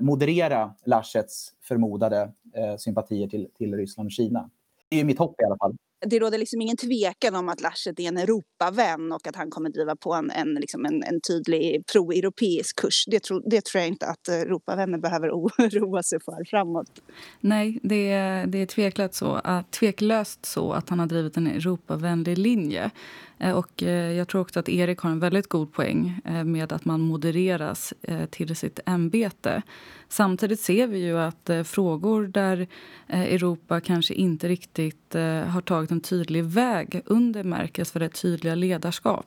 moderera 0.00 0.74
Laschets 0.86 1.52
förmodade 1.68 2.32
eh, 2.56 2.76
sympatier 2.76 3.28
till, 3.28 3.48
till 3.58 3.74
Ryssland 3.74 4.06
och 4.06 4.12
Kina. 4.12 4.50
Det 4.88 5.00
är 5.00 5.04
mitt 5.04 5.18
hopp 5.18 5.40
i 5.40 5.44
alla 5.44 5.56
fall 5.56 5.76
det 6.06 6.18
råder 6.18 6.38
liksom 6.38 6.60
ingen 6.60 6.76
tvekan 6.76 7.34
om 7.34 7.48
att 7.48 7.60
Laschet 7.60 8.00
är 8.00 8.08
en 8.08 8.16
Europavän 8.16 9.12
och 9.12 9.26
att 9.26 9.36
han 9.36 9.50
kommer 9.50 9.70
driva 9.70 9.96
på 9.96 10.14
en, 10.14 10.30
en, 10.30 10.54
liksom 10.54 10.86
en, 10.86 11.02
en 11.02 11.20
tydlig 11.20 11.86
pro-europeisk 11.92 12.76
kurs. 12.80 13.04
Det, 13.06 13.20
tro, 13.20 13.40
det 13.40 13.64
tror 13.64 13.80
jag 13.80 13.88
inte 13.88 14.06
att 14.06 14.28
Europavänner 14.28 14.98
behöver 14.98 15.30
oroa 15.30 16.02
sig 16.02 16.18
för 16.24 16.44
framåt. 16.50 17.02
Nej, 17.40 17.80
det 17.82 18.12
är, 18.12 18.46
det 18.46 18.58
är 18.58 18.66
tveklöst, 18.66 19.14
så, 19.14 19.32
att, 19.44 19.70
tveklöst 19.70 20.46
så 20.46 20.72
att 20.72 20.88
han 20.88 20.98
har 20.98 21.06
drivit 21.06 21.36
en 21.36 21.46
Europavänlig 21.46 22.38
linje. 22.38 22.90
Eh, 23.38 23.52
och 23.52 23.82
eh, 23.82 24.12
jag 24.12 24.28
tror 24.28 24.40
också 24.40 24.60
att 24.60 24.68
Erik 24.68 24.98
har 24.98 25.10
en 25.10 25.18
väldigt 25.18 25.48
god 25.48 25.72
poäng 25.72 26.20
eh, 26.24 26.44
med 26.44 26.72
att 26.72 26.84
man 26.84 27.00
modereras 27.00 27.94
till 28.30 28.56
sitt 28.56 28.80
ämbete. 28.86 29.62
Samtidigt 30.08 30.60
ser 30.60 30.86
vi 30.86 30.98
ju 30.98 31.18
att 31.18 31.50
frågor 31.64 32.26
där 32.26 32.66
Europa 33.08 33.80
kanske 33.80 34.14
inte 34.14 34.48
riktigt 34.48 35.14
har 35.46 35.60
tagit 35.60 35.90
en 35.90 36.00
tydlig 36.00 36.44
väg 36.44 37.02
under 37.04 37.44
Merkels 37.44 37.92
för 37.92 38.00
det 38.00 38.08
tydliga 38.08 38.54
ledarskap. 38.54 39.26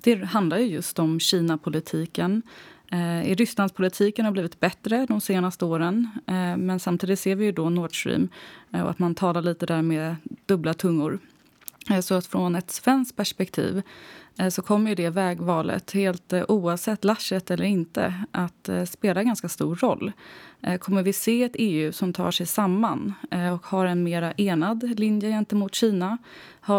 Det 0.00 0.24
handlar 0.24 0.58
ju 0.58 0.66
just 0.66 0.98
om 0.98 1.20
Kina-politiken. 1.20 2.42
I 3.24 3.34
Rysslandspolitiken 3.34 4.24
har 4.24 4.32
blivit 4.32 4.60
bättre 4.60 5.06
de 5.08 5.20
senaste 5.20 5.64
åren. 5.64 6.10
Men 6.58 6.80
samtidigt 6.80 7.18
ser 7.18 7.34
vi 7.34 7.44
ju 7.44 7.52
då 7.52 7.70
Nord 7.70 8.00
Stream 8.00 8.28
och 8.70 8.90
att 8.90 8.98
man 8.98 9.14
talar 9.14 9.42
lite 9.42 9.66
där 9.66 9.82
med 9.82 10.16
dubbla 10.46 10.74
tungor. 10.74 11.18
Så 12.02 12.14
att 12.14 12.26
från 12.26 12.56
ett 12.56 12.70
svenskt 12.70 13.16
perspektiv 13.16 13.82
eh, 14.38 14.48
så 14.48 14.62
kommer 14.62 14.94
det 14.94 15.10
vägvalet, 15.10 15.90
helt 15.90 16.32
eh, 16.32 16.44
oavsett 16.48 17.04
Laschet 17.04 17.50
eller 17.50 17.64
inte, 17.64 18.14
att 18.30 18.68
eh, 18.68 18.84
spela 18.84 19.22
ganska 19.22 19.48
stor 19.48 19.76
roll. 19.76 20.12
Kommer 20.80 21.02
vi 21.02 21.12
se 21.12 21.42
ett 21.42 21.52
EU 21.54 21.92
som 21.92 22.12
tar 22.12 22.30
sig 22.30 22.46
samman 22.46 23.14
och 23.54 23.66
har 23.66 23.86
en 23.86 24.02
mer 24.02 24.34
enad 24.36 24.98
linje 25.00 25.28
gentemot 25.28 25.74
Kina? 25.74 26.18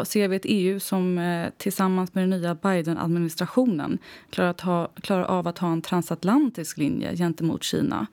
Ser 0.06 0.28
vi 0.28 0.36
ett 0.36 0.46
EU 0.46 0.80
som 0.80 1.20
tillsammans 1.58 2.14
med 2.14 2.22
den 2.22 2.30
nya 2.30 2.56
Biden-administrationen 2.56 3.98
klarar, 4.30 5.02
klarar 5.02 5.24
av 5.24 5.48
att 5.48 5.58
ha 5.58 5.72
en 5.72 5.82
transatlantisk 5.82 6.78
linje 6.78 7.16
gentemot 7.16 7.64
Kina? 7.64 8.08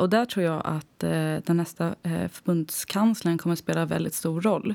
Och 0.00 0.10
där 0.10 0.24
tror 0.24 0.44
jag 0.46 0.62
att 0.64 0.98
den 1.46 1.56
nästa 1.56 1.94
förbundskanslern 2.32 3.38
kommer 3.38 3.52
att 3.52 3.58
spela 3.58 3.84
väldigt 3.84 4.14
stor 4.14 4.40
roll. 4.40 4.74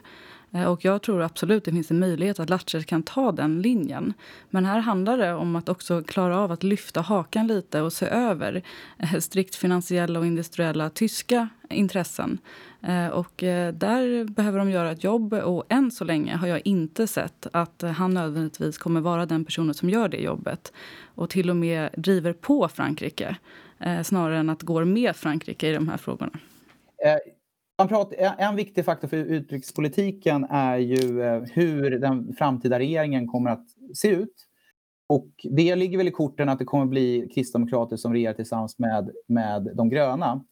Eh, 0.52 0.66
och 0.66 0.86
jag 0.86 1.02
tror 1.02 1.22
absolut 1.22 1.66
det 1.66 1.72
finns 1.72 1.92
en 1.92 2.00
möjlighet 2.00 2.40
att 2.40 2.50
Laschet 2.50 2.86
kan 2.86 3.04
ta 3.04 3.32
den 3.32 3.62
linjen. 3.62 4.14
Men 4.50 4.66
här 4.66 4.80
handlar 4.80 5.18
det 5.18 5.34
om 5.34 5.56
att 5.56 5.70
också 5.70 6.04
klara 6.04 6.40
av 6.40 6.52
att 6.52 6.64
lyfta 6.64 7.02
hakan 7.02 7.48
lite 7.48 7.82
och 7.82 7.94
se 7.94 8.06
över 8.06 8.64
eh, 8.98 9.20
strikt 9.20 9.56
finansiella 9.56 10.20
och 10.20 10.26
industriella 10.26 10.90
tyska 10.90 11.50
intressen. 11.70 12.38
Eh, 12.82 13.08
och 13.08 13.34
där 13.74 14.24
behöver 14.24 14.60
de 14.60 14.72
göra 14.72 14.92
ett 14.92 15.04
jobb 15.04 15.34
och 15.34 15.66
än 15.70 15.92
så 15.92 16.04
länge 16.04 16.36
har 16.36 16.48
jag 16.48 16.62
inte 16.68 17.08
sett 17.08 17.48
att 17.52 17.84
han 17.98 18.14
nödvändigtvis 18.14 18.78
kommer 18.78 19.02
vara 19.02 19.26
den 19.26 19.46
personen 19.46 19.74
som 19.74 19.90
gör 19.90 20.10
det 20.10 20.18
jobbet 20.18 20.74
och 21.16 21.30
till 21.30 21.50
och 21.50 21.56
med 21.56 21.90
driver 21.98 22.34
på 22.34 22.68
Frankrike 22.68 23.36
snarare 24.04 24.38
än 24.38 24.50
att 24.50 24.64
gå 24.64 24.86
med 24.86 25.16
Frankrike 25.16 25.70
i 25.70 25.74
de 25.74 25.88
här 25.88 25.98
frågorna. 25.98 26.40
Man 27.80 27.88
pratar, 27.88 28.36
en 28.38 28.56
viktig 28.56 28.86
faktor 28.86 29.08
för 29.08 29.18
utrikespolitiken 29.18 30.44
är 30.50 30.78
ju 30.78 31.22
eh, 31.22 31.42
hur 31.54 32.00
den 32.00 32.34
framtida 32.34 32.80
regeringen 32.80 33.28
kommer 33.28 33.50
att 33.50 33.66
se 33.94 34.08
ut. 34.08 34.48
Och 35.10 35.30
det 35.44 35.76
ligger 35.76 35.98
väl 35.98 36.08
i 36.08 36.12
korten 36.12 36.50
att 36.50 36.60
det 36.60 36.66
kommer 36.66 36.86
bli 36.86 37.30
kristdemokrater 37.36 37.98
som 37.98 38.14
regerar 38.14 38.34
tillsammans 38.34 38.80
med, 38.80 39.12
med 39.28 39.72
de 39.76 39.90
gröna. 39.90 40.46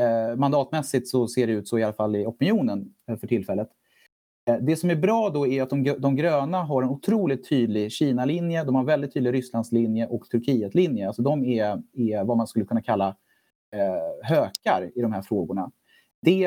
Eh, 0.00 0.36
mandatmässigt 0.36 1.08
så 1.08 1.28
ser 1.28 1.46
det 1.46 1.52
ut 1.52 1.68
så 1.68 1.78
i 1.78 1.82
alla 1.82 1.92
fall 1.92 2.16
i 2.16 2.26
opinionen 2.26 2.94
eh, 3.10 3.16
för 3.16 3.26
tillfället. 3.26 3.68
Eh, 4.50 4.56
det 4.56 4.76
som 4.76 4.90
är 4.90 4.96
bra 4.96 5.30
då 5.30 5.46
är 5.46 5.62
att 5.62 5.70
de, 5.70 5.82
de 5.98 6.16
gröna 6.16 6.62
har 6.62 6.82
en 6.82 6.88
otroligt 6.88 7.48
tydlig 7.48 7.92
Kina-linje, 7.92 8.64
de 8.64 8.74
har 8.74 8.82
en 8.82 8.86
väldigt 8.86 9.14
tydlig 9.14 9.32
Rysslandslinje 9.32 10.06
och 10.06 10.28
Turkiet-linje. 10.30 11.06
Alltså 11.06 11.22
de 11.22 11.44
är, 11.44 11.82
är 11.92 12.24
vad 12.24 12.36
man 12.36 12.46
skulle 12.46 12.64
kunna 12.64 12.82
kalla 12.82 13.08
eh, 13.76 14.28
hökar 14.28 14.90
i 14.94 15.00
de 15.00 15.12
här 15.12 15.22
frågorna 15.22 15.70
det, 16.20 16.44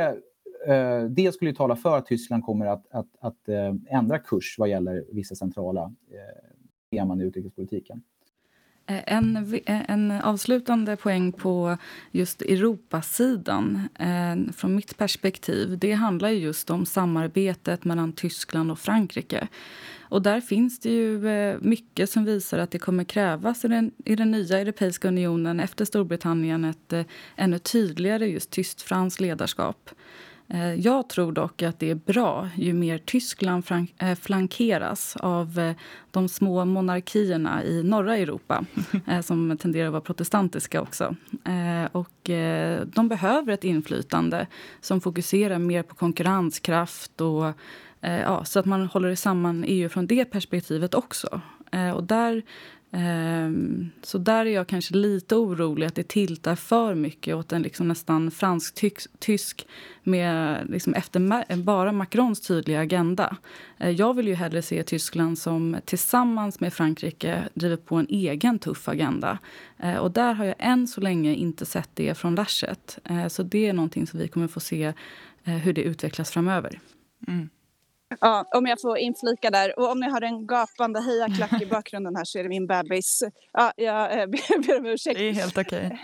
eh, 0.67 1.03
det 1.09 1.33
skulle 1.33 1.53
tala 1.53 1.75
för 1.75 1.97
att 1.97 2.05
Tyskland 2.05 2.43
kommer 2.43 2.65
att, 2.65 2.87
att, 2.91 3.15
att 3.19 3.49
eh, 3.49 3.75
ändra 3.89 4.19
kurs 4.19 4.55
vad 4.57 4.69
gäller 4.69 5.05
vissa 5.11 5.35
centrala 5.35 5.83
eh, 6.11 6.51
teman 6.91 7.21
i 7.21 7.23
utrikespolitiken. 7.23 8.03
Eh, 8.91 9.13
en, 9.17 9.53
eh, 9.65 9.91
en 9.91 10.11
avslutande 10.11 10.95
poäng 10.95 11.31
på 11.31 11.77
just 12.11 12.41
Europasidan 12.41 13.89
eh, 13.99 14.53
från 14.53 14.75
mitt 14.75 14.97
perspektiv 14.97 15.77
det 15.77 15.91
handlar 15.91 16.29
just 16.29 16.69
om 16.69 16.85
samarbetet 16.85 17.85
mellan 17.85 18.13
Tyskland 18.13 18.71
och 18.71 18.79
Frankrike. 18.79 19.47
Och 20.01 20.21
där 20.21 20.41
finns 20.41 20.79
det 20.79 20.89
ju 20.89 21.19
mycket 21.61 22.09
som 22.09 22.25
visar 22.25 22.59
att 22.59 22.71
det 22.71 22.79
kommer 22.79 23.03
krävas 23.03 23.65
i 23.65 23.67
den, 23.67 23.91
i 24.05 24.15
den 24.15 24.31
nya 24.31 24.59
Europeiska 24.59 25.07
unionen 25.07 25.59
efter 25.59 25.85
Storbritannien 25.85 26.65
ett 26.65 27.07
ännu 27.35 27.59
tydligare 27.59 28.27
just 28.27 28.51
tyst-franskt 28.51 29.21
ledarskap. 29.21 29.89
Eh, 30.53 30.73
jag 30.73 31.09
tror 31.09 31.31
dock 31.31 31.61
att 31.61 31.79
det 31.79 31.89
är 31.89 31.95
bra 31.95 32.49
ju 32.55 32.73
mer 32.73 32.97
Tyskland 32.97 33.63
eh, 33.97 34.15
flankeras 34.15 35.15
av 35.19 35.59
eh, 35.59 35.75
de 36.11 36.29
små 36.29 36.65
monarkierna 36.65 37.63
i 37.63 37.83
norra 37.83 38.17
Europa 38.17 38.65
som 39.23 39.57
tenderar 39.57 39.85
att 39.85 39.91
vara 39.91 40.01
protestantiska 40.01 40.81
också. 40.81 41.15
Och 41.91 42.29
de 42.85 43.07
behöver 43.07 43.53
ett 43.53 43.63
inflytande 43.63 44.47
som 44.81 45.01
fokuserar 45.01 45.59
mer 45.59 45.83
på 45.83 45.95
konkurrenskraft 45.95 47.21
och 47.21 47.53
ja, 48.01 48.45
så 48.45 48.59
att 48.59 48.65
man 48.65 48.85
håller 48.87 49.15
samman 49.15 49.63
EU 49.67 49.89
från 49.89 50.07
det 50.07 50.25
perspektivet 50.25 50.93
också. 50.93 51.41
Och 51.95 52.03
där 52.03 52.43
Ehm, 52.93 53.89
så 54.03 54.17
där 54.17 54.45
är 54.45 54.49
jag 54.49 54.67
kanske 54.67 54.95
lite 54.95 55.35
orolig 55.35 55.87
att 55.87 55.95
det 55.95 56.07
tiltar 56.07 56.55
för 56.55 56.95
mycket 56.95 57.35
åt 57.35 57.51
en 57.51 57.61
liksom 57.61 57.87
nästan 57.87 58.31
fransk-tysk 58.31 59.67
med 60.03 60.65
liksom 60.69 60.93
efter 60.93 61.55
bara 61.55 61.91
Macrons 61.91 62.41
tydliga 62.41 62.79
agenda. 62.79 63.37
Eh, 63.77 63.89
jag 63.89 64.13
vill 64.13 64.27
ju 64.27 64.33
hellre 64.33 64.61
se 64.61 64.83
Tyskland 64.83 65.37
som 65.37 65.77
tillsammans 65.85 66.59
med 66.59 66.73
Frankrike 66.73 67.43
driver 67.53 67.77
på 67.77 67.95
en 67.95 68.07
egen 68.09 68.59
tuff 68.59 68.87
agenda. 68.87 69.37
Eh, 69.79 69.97
och 69.97 70.11
där 70.11 70.33
har 70.33 70.45
jag 70.45 70.55
än 70.59 70.87
så 70.87 71.01
länge 71.01 71.35
inte 71.35 71.65
sett 71.65 71.89
det 71.93 72.17
från 72.17 72.35
Laschet. 72.35 72.99
Eh, 73.03 73.27
så 73.27 73.43
det 73.43 73.67
är 73.67 73.73
någonting 73.73 74.07
som 74.07 74.19
vi 74.19 74.27
kommer 74.27 74.47
få 74.47 74.59
se 74.59 74.93
hur 75.43 75.73
det 75.73 75.81
utvecklas 75.81 76.31
framöver. 76.31 76.79
Mm. 77.27 77.49
Ja, 78.19 78.45
om 78.55 78.65
jag 78.65 78.81
får 78.81 78.97
inflika 78.97 79.49
där. 79.49 79.79
Och 79.79 79.91
om 79.91 79.99
ni 79.99 80.09
har 80.09 80.21
en 80.21 80.47
gapande 80.47 81.01
hejaklack 81.01 81.61
i 81.61 81.65
bakgrunden 81.65 82.15
här 82.15 82.23
så 82.25 82.39
är 82.39 82.43
det 82.43 82.49
min 82.49 82.67
bebis. 82.67 83.23
Ja, 83.53 83.71
jag 83.75 84.19
äh, 84.19 84.25
ber 84.67 84.77
om 84.77 84.85
ursäkt. 84.85 85.19
Det 85.19 85.29
är 85.29 85.33
helt 85.33 85.57
okej. 85.57 85.99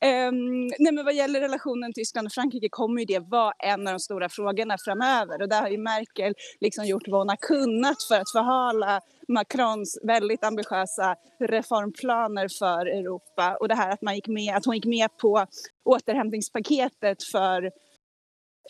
Okay. 0.00 0.26
um, 0.28 0.66
nej, 0.66 0.92
men 0.92 1.04
vad 1.04 1.14
gäller 1.14 1.40
relationen 1.40 1.92
Tyskland 1.92 2.26
och 2.26 2.32
Frankrike 2.32 2.68
kommer 2.70 3.00
ju 3.00 3.04
det 3.04 3.18
vara 3.18 3.52
en 3.58 3.86
av 3.86 3.92
de 3.92 4.00
stora 4.00 4.28
frågorna 4.28 4.76
framöver. 4.84 5.42
Och 5.42 5.48
där 5.48 5.60
har 5.60 5.68
ju 5.68 5.78
Merkel 5.78 6.34
liksom 6.60 6.84
gjort 6.84 7.08
vad 7.08 7.20
hon 7.20 7.28
har 7.28 7.36
kunnat 7.36 8.02
för 8.08 8.20
att 8.20 8.32
förhala 8.32 9.00
Macrons 9.28 9.98
väldigt 10.02 10.44
ambitiösa 10.44 11.16
reformplaner 11.40 12.48
för 12.58 12.86
Europa. 12.86 13.56
Och 13.60 13.68
det 13.68 13.74
här 13.74 13.90
att, 13.90 14.02
man 14.02 14.14
gick 14.14 14.28
med, 14.28 14.56
att 14.56 14.64
hon 14.64 14.74
gick 14.74 14.86
med 14.86 15.16
på 15.16 15.46
återhämtningspaketet 15.84 17.22
för 17.32 17.62
Eh, 17.64 17.70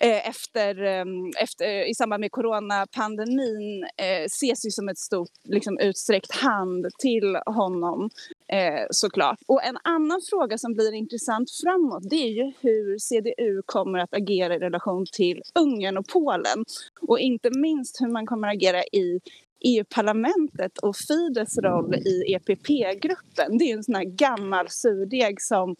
Eh, 0.00 0.28
efter, 0.28 0.82
ehm, 0.82 1.30
efter, 1.40 1.90
i 1.90 1.94
samband 1.94 2.20
med 2.20 2.32
coronapandemin 2.32 3.82
eh, 3.96 4.24
ses 4.24 4.66
ju 4.66 4.70
som 4.70 4.88
ett 4.88 4.98
stort 4.98 5.30
liksom, 5.44 5.78
utsträckt 5.78 6.32
hand 6.32 6.86
till 6.98 7.36
honom 7.46 8.10
eh, 8.52 8.86
såklart. 8.90 9.38
Och 9.46 9.64
en 9.64 9.78
annan 9.84 10.20
fråga 10.30 10.58
som 10.58 10.74
blir 10.74 10.92
intressant 10.92 11.50
framåt 11.64 12.10
det 12.10 12.16
är 12.16 12.28
ju 12.28 12.52
hur 12.60 12.98
CDU 12.98 13.62
kommer 13.66 13.98
att 13.98 14.14
agera 14.14 14.54
i 14.54 14.58
relation 14.58 15.06
till 15.12 15.42
Ungern 15.54 15.96
och 15.96 16.06
Polen. 16.06 16.64
Och 17.00 17.18
inte 17.18 17.50
minst 17.50 18.00
hur 18.00 18.08
man 18.08 18.26
kommer 18.26 18.48
att 18.48 18.54
agera 18.54 18.82
i 18.82 19.20
EU-parlamentet 19.64 20.78
och 20.78 20.96
Fidesz 20.96 21.58
roll 21.58 21.94
i 21.94 22.34
EPP-gruppen. 22.34 23.58
Det 23.58 23.64
är 23.64 23.76
en 23.76 23.84
sån 23.84 23.94
här 23.94 24.04
gammal 24.04 24.68
surdeg 24.68 25.42
som 25.42 25.76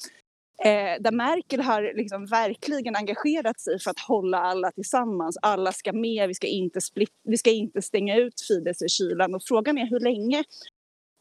Eh, 0.64 1.02
där 1.02 1.12
Merkel 1.12 1.60
har 1.60 1.92
liksom 1.96 2.26
verkligen 2.26 2.96
engagerat 2.96 3.60
sig 3.60 3.80
för 3.80 3.90
att 3.90 3.98
hålla 3.98 4.38
alla 4.38 4.70
tillsammans. 4.70 5.38
Alla 5.42 5.72
ska 5.72 5.92
med, 5.92 6.28
vi 6.28 6.34
ska 6.34 6.46
inte, 6.46 6.80
split, 6.80 7.10
vi 7.24 7.36
ska 7.36 7.50
inte 7.50 7.82
stänga 7.82 8.16
ut 8.16 8.40
Fidesz 8.48 8.82
i 8.82 8.88
kylan. 8.88 9.34
Och 9.34 9.42
frågan 9.44 9.78
är 9.78 9.86
hur 9.86 10.00
länge 10.00 10.44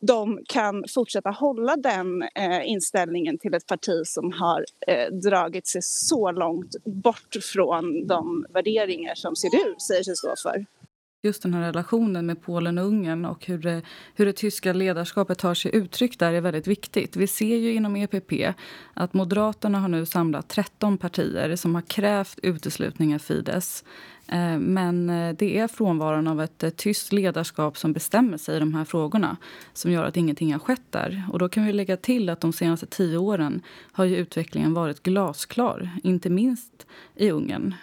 de 0.07 0.39
kan 0.47 0.83
fortsätta 0.93 1.29
hålla 1.29 1.75
den 1.75 2.21
eh, 2.21 2.69
inställningen 2.69 3.37
till 3.37 3.53
ett 3.53 3.67
parti 3.67 4.01
som 4.05 4.31
har 4.31 4.65
eh, 4.87 5.13
dragit 5.13 5.67
sig 5.67 5.81
så 5.81 6.31
långt 6.31 6.75
bort 6.85 7.35
från 7.53 8.07
de 8.07 8.45
värderingar 8.49 9.15
som 9.15 9.35
CDU 9.35 9.75
säger 9.87 10.03
sig 10.03 10.15
stå 10.15 10.33
för 10.43 10.65
just 11.25 11.43
den 11.43 11.53
här 11.53 11.61
relationen 11.61 12.25
med 12.25 12.41
Polen 12.41 12.77
och 12.77 12.85
Ungern 12.85 13.25
och 13.25 13.45
hur 13.45 13.57
det, 13.57 13.81
hur 14.15 14.25
det 14.25 14.33
tyska 14.33 14.73
ledarskapet 14.73 15.37
tar 15.37 15.53
sig 15.53 15.75
uttryck 15.75 16.19
där 16.19 16.33
är 16.33 16.41
väldigt 16.41 16.67
viktigt. 16.67 17.15
Vi 17.15 17.27
ser 17.27 17.55
ju 17.57 17.73
inom 17.73 17.95
EPP 17.95 18.55
att 18.93 19.13
Moderaterna 19.13 19.79
har 19.79 19.87
nu 19.87 20.05
samlat 20.05 20.49
13 20.49 20.97
partier 20.97 21.55
som 21.55 21.75
har 21.75 21.81
krävt 21.81 22.39
uteslutning 22.43 23.15
av 23.15 23.19
Fidesz. 23.19 23.83
Eh, 24.27 24.57
men 24.57 25.09
eh, 25.09 25.35
det 25.35 25.57
är 25.57 25.67
frånvaron 25.67 26.27
av 26.27 26.41
ett 26.41 26.63
eh, 26.63 26.69
tyst 26.69 27.13
ledarskap 27.13 27.77
som 27.77 27.93
bestämmer 27.93 28.37
sig 28.37 28.57
i 28.57 28.59
de 28.59 28.73
här 28.73 28.85
frågorna 28.85 29.37
som 29.73 29.91
gör 29.91 30.03
att 30.03 30.17
ingenting 30.17 30.51
har 30.51 30.59
skett 30.59 30.81
där. 30.89 31.23
Och 31.31 31.39
då 31.39 31.49
kan 31.49 31.65
vi 31.65 31.73
lägga 31.73 31.97
till 31.97 32.29
att 32.29 32.41
de 32.41 32.53
senaste 32.53 32.85
tio 32.85 33.17
åren 33.17 33.61
har 33.91 34.05
ju 34.05 34.15
utvecklingen 34.15 34.73
varit 34.73 35.03
glasklar, 35.03 35.89
inte 36.03 36.29
minst 36.29 36.85
i 37.15 37.29
Ungern. 37.29 37.73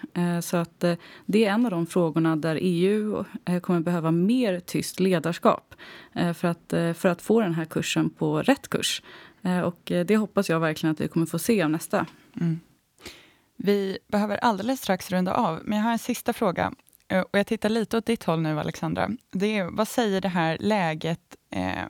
Så 0.42 0.56
att 0.56 0.84
det 1.26 1.44
är 1.44 1.50
en 1.50 1.64
av 1.64 1.70
de 1.70 1.86
frågorna 1.86 2.36
där 2.36 2.58
EU 2.60 3.24
kommer 3.60 3.80
behöva 3.80 4.10
mer 4.10 4.60
tyst 4.60 5.00
ledarskap 5.00 5.74
för 6.12 6.44
att, 6.44 6.98
för 6.98 7.06
att 7.06 7.22
få 7.22 7.40
den 7.40 7.54
här 7.54 7.64
kursen 7.64 8.10
på 8.10 8.42
rätt 8.42 8.68
kurs. 8.68 9.02
Och 9.64 9.80
det 9.84 10.16
hoppas 10.16 10.48
jag 10.48 10.60
verkligen 10.60 10.92
att 10.92 11.00
vi 11.00 11.08
kommer 11.08 11.26
få 11.26 11.38
se 11.38 11.62
av 11.62 11.70
nästa. 11.70 12.06
Mm. 12.40 12.60
Vi 13.64 13.98
behöver 14.08 14.36
alldeles 14.36 14.80
strax 14.80 15.10
runda 15.10 15.34
av, 15.34 15.60
men 15.64 15.78
jag 15.78 15.84
har 15.84 15.92
en 15.92 15.98
sista 15.98 16.32
fråga. 16.32 16.72
Eh, 17.08 17.20
och 17.20 17.38
jag 17.38 17.46
tittar 17.46 17.68
lite 17.68 17.96
åt 17.96 18.06
ditt 18.06 18.24
håll 18.24 18.40
nu, 18.40 18.60
Alexandra. 18.60 19.10
Det 19.32 19.58
är, 19.58 19.64
vad 19.64 19.88
säger 19.88 20.20
det 20.20 20.28
här 20.28 20.56
läget 20.60 21.36
eh, 21.50 21.84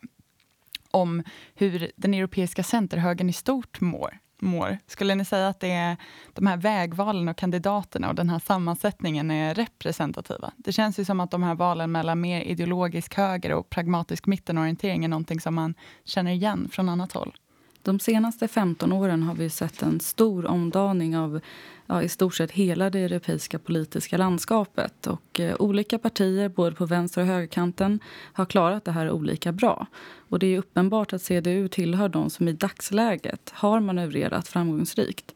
om 0.91 1.23
hur 1.55 1.93
den 1.97 2.15
europeiska 2.15 2.63
centerhögern 2.63 3.29
i 3.29 3.33
stort 3.33 3.81
mår? 3.81 4.19
mår? 4.43 4.79
Skulle 4.87 5.15
ni 5.15 5.25
säga 5.25 5.49
att 5.49 5.61
det 5.61 5.71
är 5.71 5.97
de 6.33 6.47
här 6.47 6.57
vägvalen 6.57 7.29
och 7.29 7.37
kandidaterna 7.37 8.09
och 8.09 8.15
den 8.15 8.29
här 8.29 8.39
sammansättningen 8.39 9.31
är 9.31 9.55
representativa? 9.55 10.53
Det 10.57 10.73
känns 10.73 10.99
ju 10.99 11.05
som 11.05 11.21
att 11.21 11.31
de 11.31 11.43
här 11.43 11.55
valen 11.55 11.93
mellan 11.93 12.21
mer 12.21 12.41
ideologisk 12.41 13.15
höger 13.15 13.53
och 13.53 13.71
pragmatisk 13.71 14.27
mittenorientering 14.27 15.05
är 15.05 15.09
någonting 15.09 15.41
som 15.41 15.55
man 15.55 15.75
känner 16.05 16.33
igen 16.33 16.69
från 16.73 16.89
annat 16.89 17.13
håll. 17.13 17.37
De 17.83 17.99
senaste 17.99 18.49
15 18.49 18.93
åren 18.93 19.23
har 19.23 19.35
vi 19.35 19.51
sett 19.51 19.83
en 19.83 20.01
stor 20.01 20.47
omdaning 20.47 21.17
av 21.17 21.41
ja, 21.87 22.03
i 22.03 22.09
stort 22.09 22.35
sett 22.35 22.51
hela 22.51 22.91
det 22.91 22.99
europeiska 22.99 23.59
politiska 23.59 24.17
landskapet. 24.17 25.07
Och, 25.07 25.41
eh, 25.41 25.57
olika 25.59 25.99
partier, 25.99 26.49
både 26.49 26.77
på 26.77 26.87
vänster 26.87 27.21
och 27.21 27.27
högerkanten, 27.27 28.01
har 28.33 28.45
klarat 28.45 28.85
det 28.85 28.93
här 28.93 29.11
olika 29.11 29.53
bra. 29.53 29.87
Och 30.29 30.39
det 30.39 30.47
är 30.47 30.59
uppenbart 30.59 31.13
att 31.13 31.23
CDU 31.23 31.69
tillhör 31.69 32.09
de 32.09 32.31
som 32.31 32.49
i 32.49 32.53
dagsläget 32.53 33.51
har 33.55 33.81
manövrerat 33.81 34.49
framgångsrikt. 34.49 35.35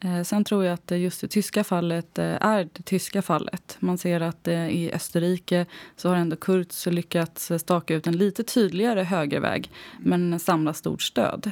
Eh, 0.00 0.22
sen 0.22 0.44
tror 0.44 0.64
jag 0.64 0.74
att 0.74 0.90
just 0.90 1.20
det 1.20 1.28
tyska 1.28 1.64
fallet 1.64 2.18
eh, 2.18 2.24
är 2.40 2.68
det 2.72 2.82
tyska 2.82 3.22
fallet. 3.22 3.76
Man 3.80 3.98
ser 3.98 4.20
att 4.20 4.48
eh, 4.48 4.68
i 4.68 4.92
Österrike 4.92 5.66
så 5.96 6.08
har 6.08 6.16
ändå 6.16 6.36
Kurz 6.36 6.86
lyckats 6.86 7.52
staka 7.58 7.94
ut 7.94 8.06
en 8.06 8.16
lite 8.16 8.42
tydligare 8.42 9.02
högerväg 9.02 9.70
men 9.98 10.38
samla 10.38 10.72
stort 10.72 11.02
stöd. 11.02 11.50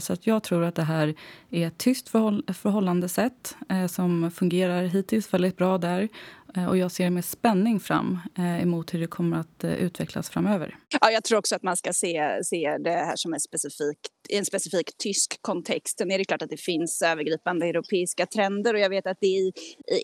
Så 0.00 0.12
att 0.12 0.26
jag 0.26 0.42
tror 0.42 0.64
att 0.64 0.74
det 0.74 0.82
här 0.82 1.14
är 1.50 1.66
ett 1.66 1.78
tyst 1.78 2.08
förhållandesätt 2.08 3.56
som 3.88 4.30
fungerar 4.30 4.82
hittills 4.82 5.34
väldigt 5.34 5.56
bra 5.56 5.78
där 5.78 6.08
Eh, 6.56 6.68
och 6.68 6.76
jag 6.76 6.90
ser 6.90 7.10
med 7.10 7.24
spänning 7.24 7.80
fram 7.80 8.18
eh, 8.38 8.62
emot 8.62 8.94
hur 8.94 9.00
det 9.00 9.06
kommer 9.06 9.36
att 9.36 9.64
eh, 9.64 9.74
utvecklas 9.74 10.30
framöver. 10.30 10.76
Ja, 11.00 11.10
jag 11.10 11.24
tror 11.24 11.38
också 11.38 11.56
att 11.56 11.62
man 11.62 11.76
ska 11.76 11.92
se, 11.92 12.38
se 12.44 12.76
det 12.84 12.90
här 12.90 13.16
som 13.16 13.34
en 13.34 13.40
specifik, 13.40 13.98
en 14.28 14.44
specifik 14.44 14.90
tysk 14.98 15.38
kontext. 15.40 15.98
Sen 15.98 16.10
är 16.10 16.18
det 16.18 16.24
klart 16.24 16.42
att 16.42 16.50
det 16.50 16.60
finns 16.60 17.02
övergripande 17.02 17.66
europeiska 17.66 18.26
trender 18.26 18.74
och 18.74 18.80
jag 18.80 18.90
vet 18.90 19.06
att 19.06 19.18
det 19.20 19.26
i, 19.26 19.52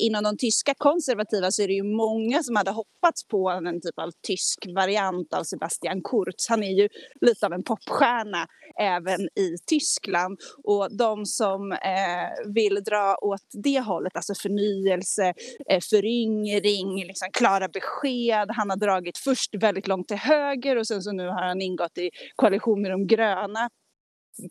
inom 0.01 0.25
de 0.25 0.37
tyska 0.37 0.75
konservativa 0.79 1.51
så 1.51 1.63
är 1.63 1.69
det 1.69 1.75
ju 1.75 1.83
många 1.83 2.43
som 2.43 2.57
hade 2.57 2.71
hoppats 2.71 3.27
på 3.29 3.51
en 3.51 3.81
typ 3.81 3.99
av 3.99 4.11
tysk 4.27 4.67
variant 4.75 5.35
av 5.35 5.45
Sebastian 5.45 6.03
Kurz. 6.03 6.49
Han 6.49 6.63
är 6.63 6.83
ju 6.83 6.89
lite 7.21 7.47
av 7.47 7.53
en 7.53 7.63
popstjärna 7.63 8.47
även 8.81 9.21
i 9.21 9.57
Tyskland 9.67 10.39
och 10.65 10.97
de 10.97 11.27
som 11.27 11.73
eh, 11.73 12.53
vill 12.55 12.75
dra 12.75 13.17
åt 13.23 13.47
det 13.65 13.81
hållet, 13.81 14.17
alltså 14.17 14.35
förnyelse, 14.35 15.35
eh, 15.71 15.81
föryngring 15.91 16.40
ring, 16.47 17.05
liksom 17.07 17.29
klara 17.33 17.69
besked. 17.69 18.51
Han 18.51 18.71
har 18.71 18.77
dragit 18.77 19.19
först 19.19 19.55
väldigt 19.55 19.89
långt 19.89 20.09
till 20.09 20.17
höger 20.17 20.77
och 20.77 20.87
sen 20.87 21.03
så 21.03 21.13
nu 21.13 21.27
har 21.29 21.43
han 21.49 21.63
ingått 21.63 21.99
i 21.99 22.11
koalition 22.37 22.83
med 22.83 22.91
de 22.91 23.07
gröna. 23.07 23.71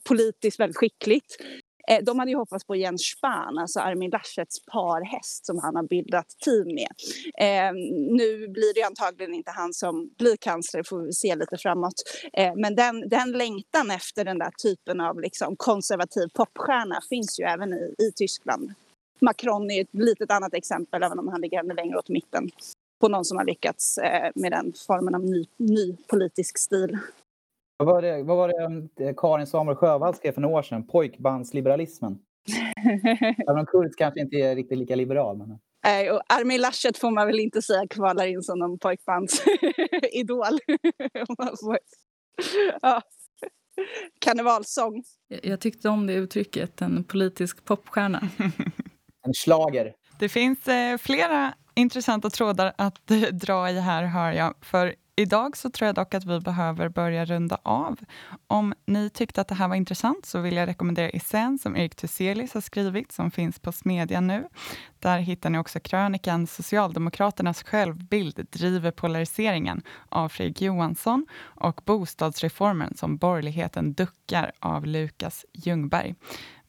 Politiskt 0.07 0.59
väldigt 0.59 0.77
skickligt. 0.77 1.37
Eh, 1.89 2.03
de 2.03 2.19
hade 2.19 2.31
ju 2.31 2.37
hoppats 2.37 2.65
på 2.65 2.75
Jens 2.75 3.01
Spahn, 3.01 3.57
alltså 3.57 3.79
Armin 3.79 4.09
Laschets 4.09 4.65
parhäst 4.71 5.45
som 5.45 5.59
han 5.59 5.75
har 5.75 5.83
bildat 5.83 6.25
team 6.45 6.67
med. 6.75 6.91
Eh, 7.39 7.73
nu 8.17 8.47
blir 8.47 8.73
det 8.73 8.83
antagligen 8.83 9.33
inte 9.33 9.51
han 9.51 9.73
som 9.73 10.09
blir 10.17 10.37
kansler, 10.37 10.83
får 10.83 11.01
vi 11.01 11.13
se 11.13 11.35
lite 11.35 11.57
framåt. 11.57 11.93
Eh, 12.33 12.53
men 12.55 12.75
den, 12.75 13.09
den 13.09 13.31
längtan 13.31 13.91
efter 13.91 14.25
den 14.25 14.39
där 14.39 14.51
typen 14.63 15.01
av 15.01 15.19
liksom 15.19 15.55
konservativ 15.55 16.27
popstjärna 16.33 16.99
finns 17.09 17.39
ju 17.39 17.43
även 17.43 17.73
i, 17.73 17.95
i 17.99 18.11
Tyskland. 18.15 18.73
Macron 19.21 19.71
är 19.71 19.81
ett 19.81 19.93
litet 19.93 20.31
annat 20.31 20.53
exempel, 20.53 21.03
även 21.03 21.19
om 21.19 21.27
han 21.27 21.41
ligger 21.41 21.59
ännu 21.59 21.73
längre 21.73 21.97
åt 21.97 22.09
mitten 22.09 22.49
på 22.99 23.07
någon 23.07 23.25
som 23.25 23.37
har 23.37 23.45
lyckats 23.45 23.97
eh, 23.97 24.31
med 24.35 24.51
den 24.51 24.73
formen 24.87 25.15
av 25.15 25.21
ny, 25.21 25.45
ny 25.57 25.97
politisk 26.07 26.57
stil. 26.57 26.97
Vad 27.77 27.87
var 27.87 28.01
det, 28.01 28.23
vad 28.23 28.37
var 28.37 28.47
det 28.47 29.05
eh, 29.05 29.15
Karin 29.17 29.47
Samuel 29.47 29.77
Sjövall 29.77 30.15
skrev 30.15 30.31
för 30.31 30.41
några 30.41 30.57
år 30.57 30.61
sedan? 30.61 30.87
Pojkbandsliberalismen. 30.87 32.19
Även 33.47 33.59
om 33.59 33.65
Kurz 33.65 33.95
kanske 33.95 34.19
inte 34.19 34.35
är 34.35 34.55
riktigt 34.55 34.77
lika 34.77 34.95
liberal. 34.95 35.37
Men... 35.37 35.59
Nej, 35.83 36.11
och 36.11 36.21
Armin 36.27 36.61
Laschet 36.61 36.97
får 36.97 37.11
man 37.11 37.27
väl 37.27 37.39
inte 37.39 37.61
säga 37.61 37.87
kvalar 37.87 38.27
in 38.27 38.43
som 38.43 38.59
någon 38.59 38.79
pojkbandsidol. 38.79 40.59
ja. 42.81 43.01
Karnevalsång. 44.19 45.03
Jag 45.43 45.59
tyckte 45.59 45.89
om 45.89 46.07
det 46.07 46.13
uttrycket, 46.13 46.81
en 46.81 47.03
politisk 47.03 47.65
popstjärna. 47.65 48.29
en 49.25 49.33
slager. 49.33 49.93
Det 50.19 50.29
finns 50.29 50.67
eh, 50.67 50.97
flera 50.97 51.53
intressanta 51.75 52.29
trådar 52.29 52.73
att 52.77 53.11
eh, 53.11 53.17
dra 53.17 53.69
i 53.69 53.79
här, 53.79 54.03
hör 54.03 54.31
jag. 54.31 54.53
För 54.61 54.95
Idag 55.19 55.57
så 55.57 55.69
tror 55.69 55.85
jag 55.85 55.95
dock 55.95 56.13
att 56.13 56.25
vi 56.25 56.39
behöver 56.39 56.89
börja 56.89 57.25
runda 57.25 57.57
av. 57.63 57.99
Om 58.47 58.73
ni 58.85 59.09
tyckte 59.09 59.41
att 59.41 59.47
det 59.47 59.55
här 59.55 59.67
var 59.67 59.75
intressant 59.75 60.25
så 60.25 60.39
vill 60.39 60.55
jag 60.55 60.67
rekommendera 60.67 61.09
essän 61.09 61.59
som 61.59 61.77
Erik 61.77 61.95
Thyselius 61.95 62.53
har 62.53 62.61
skrivit, 62.61 63.11
som 63.11 63.31
finns 63.31 63.59
på 63.59 63.71
Smedjan 63.71 64.27
nu. 64.27 64.47
Där 64.99 65.19
hittar 65.19 65.49
ni 65.49 65.57
också 65.57 65.79
krönikan 65.79 66.47
Socialdemokraternas 66.47 67.63
självbild 67.63 68.47
driver 68.49 68.91
polariseringen 68.91 69.81
av 70.09 70.29
Fredrik 70.29 70.61
Johansson 70.61 71.27
och 71.41 71.81
Bostadsreformen 71.85 72.97
som 72.97 73.17
borgerligheten 73.17 73.93
duckar 73.93 74.51
av 74.59 74.85
Lukas 74.85 75.45
Ljungberg. 75.53 76.15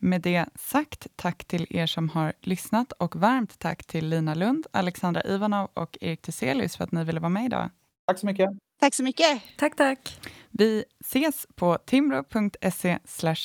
Med 0.03 0.23
det 0.23 0.45
sagt, 0.55 1.07
tack 1.17 1.45
till 1.45 1.67
er 1.71 1.87
som 1.87 2.09
har 2.09 2.33
lyssnat 2.41 2.93
och 2.93 3.17
varmt 3.17 3.59
tack 3.59 3.85
till 3.85 4.09
Lina 4.09 4.35
Lund, 4.35 4.67
Alexandra 4.73 5.23
Ivanov 5.23 5.69
och 5.75 5.99
Erik 6.01 6.23
Thyselius 6.23 6.77
för 6.77 6.85
att 6.85 6.93
ni 6.93 7.05
ville 7.05 7.21
vara 7.21 7.29
med 7.29 7.45
idag. 7.45 7.71
Tack 8.07 8.19
så 8.19 8.27
mycket. 8.27 8.51
Tack 8.81 8.95
så 8.95 9.03
mycket. 9.03 9.43
Tack, 9.59 9.77
tack. 9.77 10.21
Vi 10.51 10.85
ses 11.01 11.47
på 11.55 11.79
timbro.se 11.87 12.99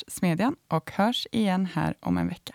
smedjan 0.08 0.56
och 0.68 0.92
hörs 0.92 1.28
igen 1.32 1.66
här 1.66 1.96
om 2.00 2.18
en 2.18 2.28
vecka. 2.28 2.54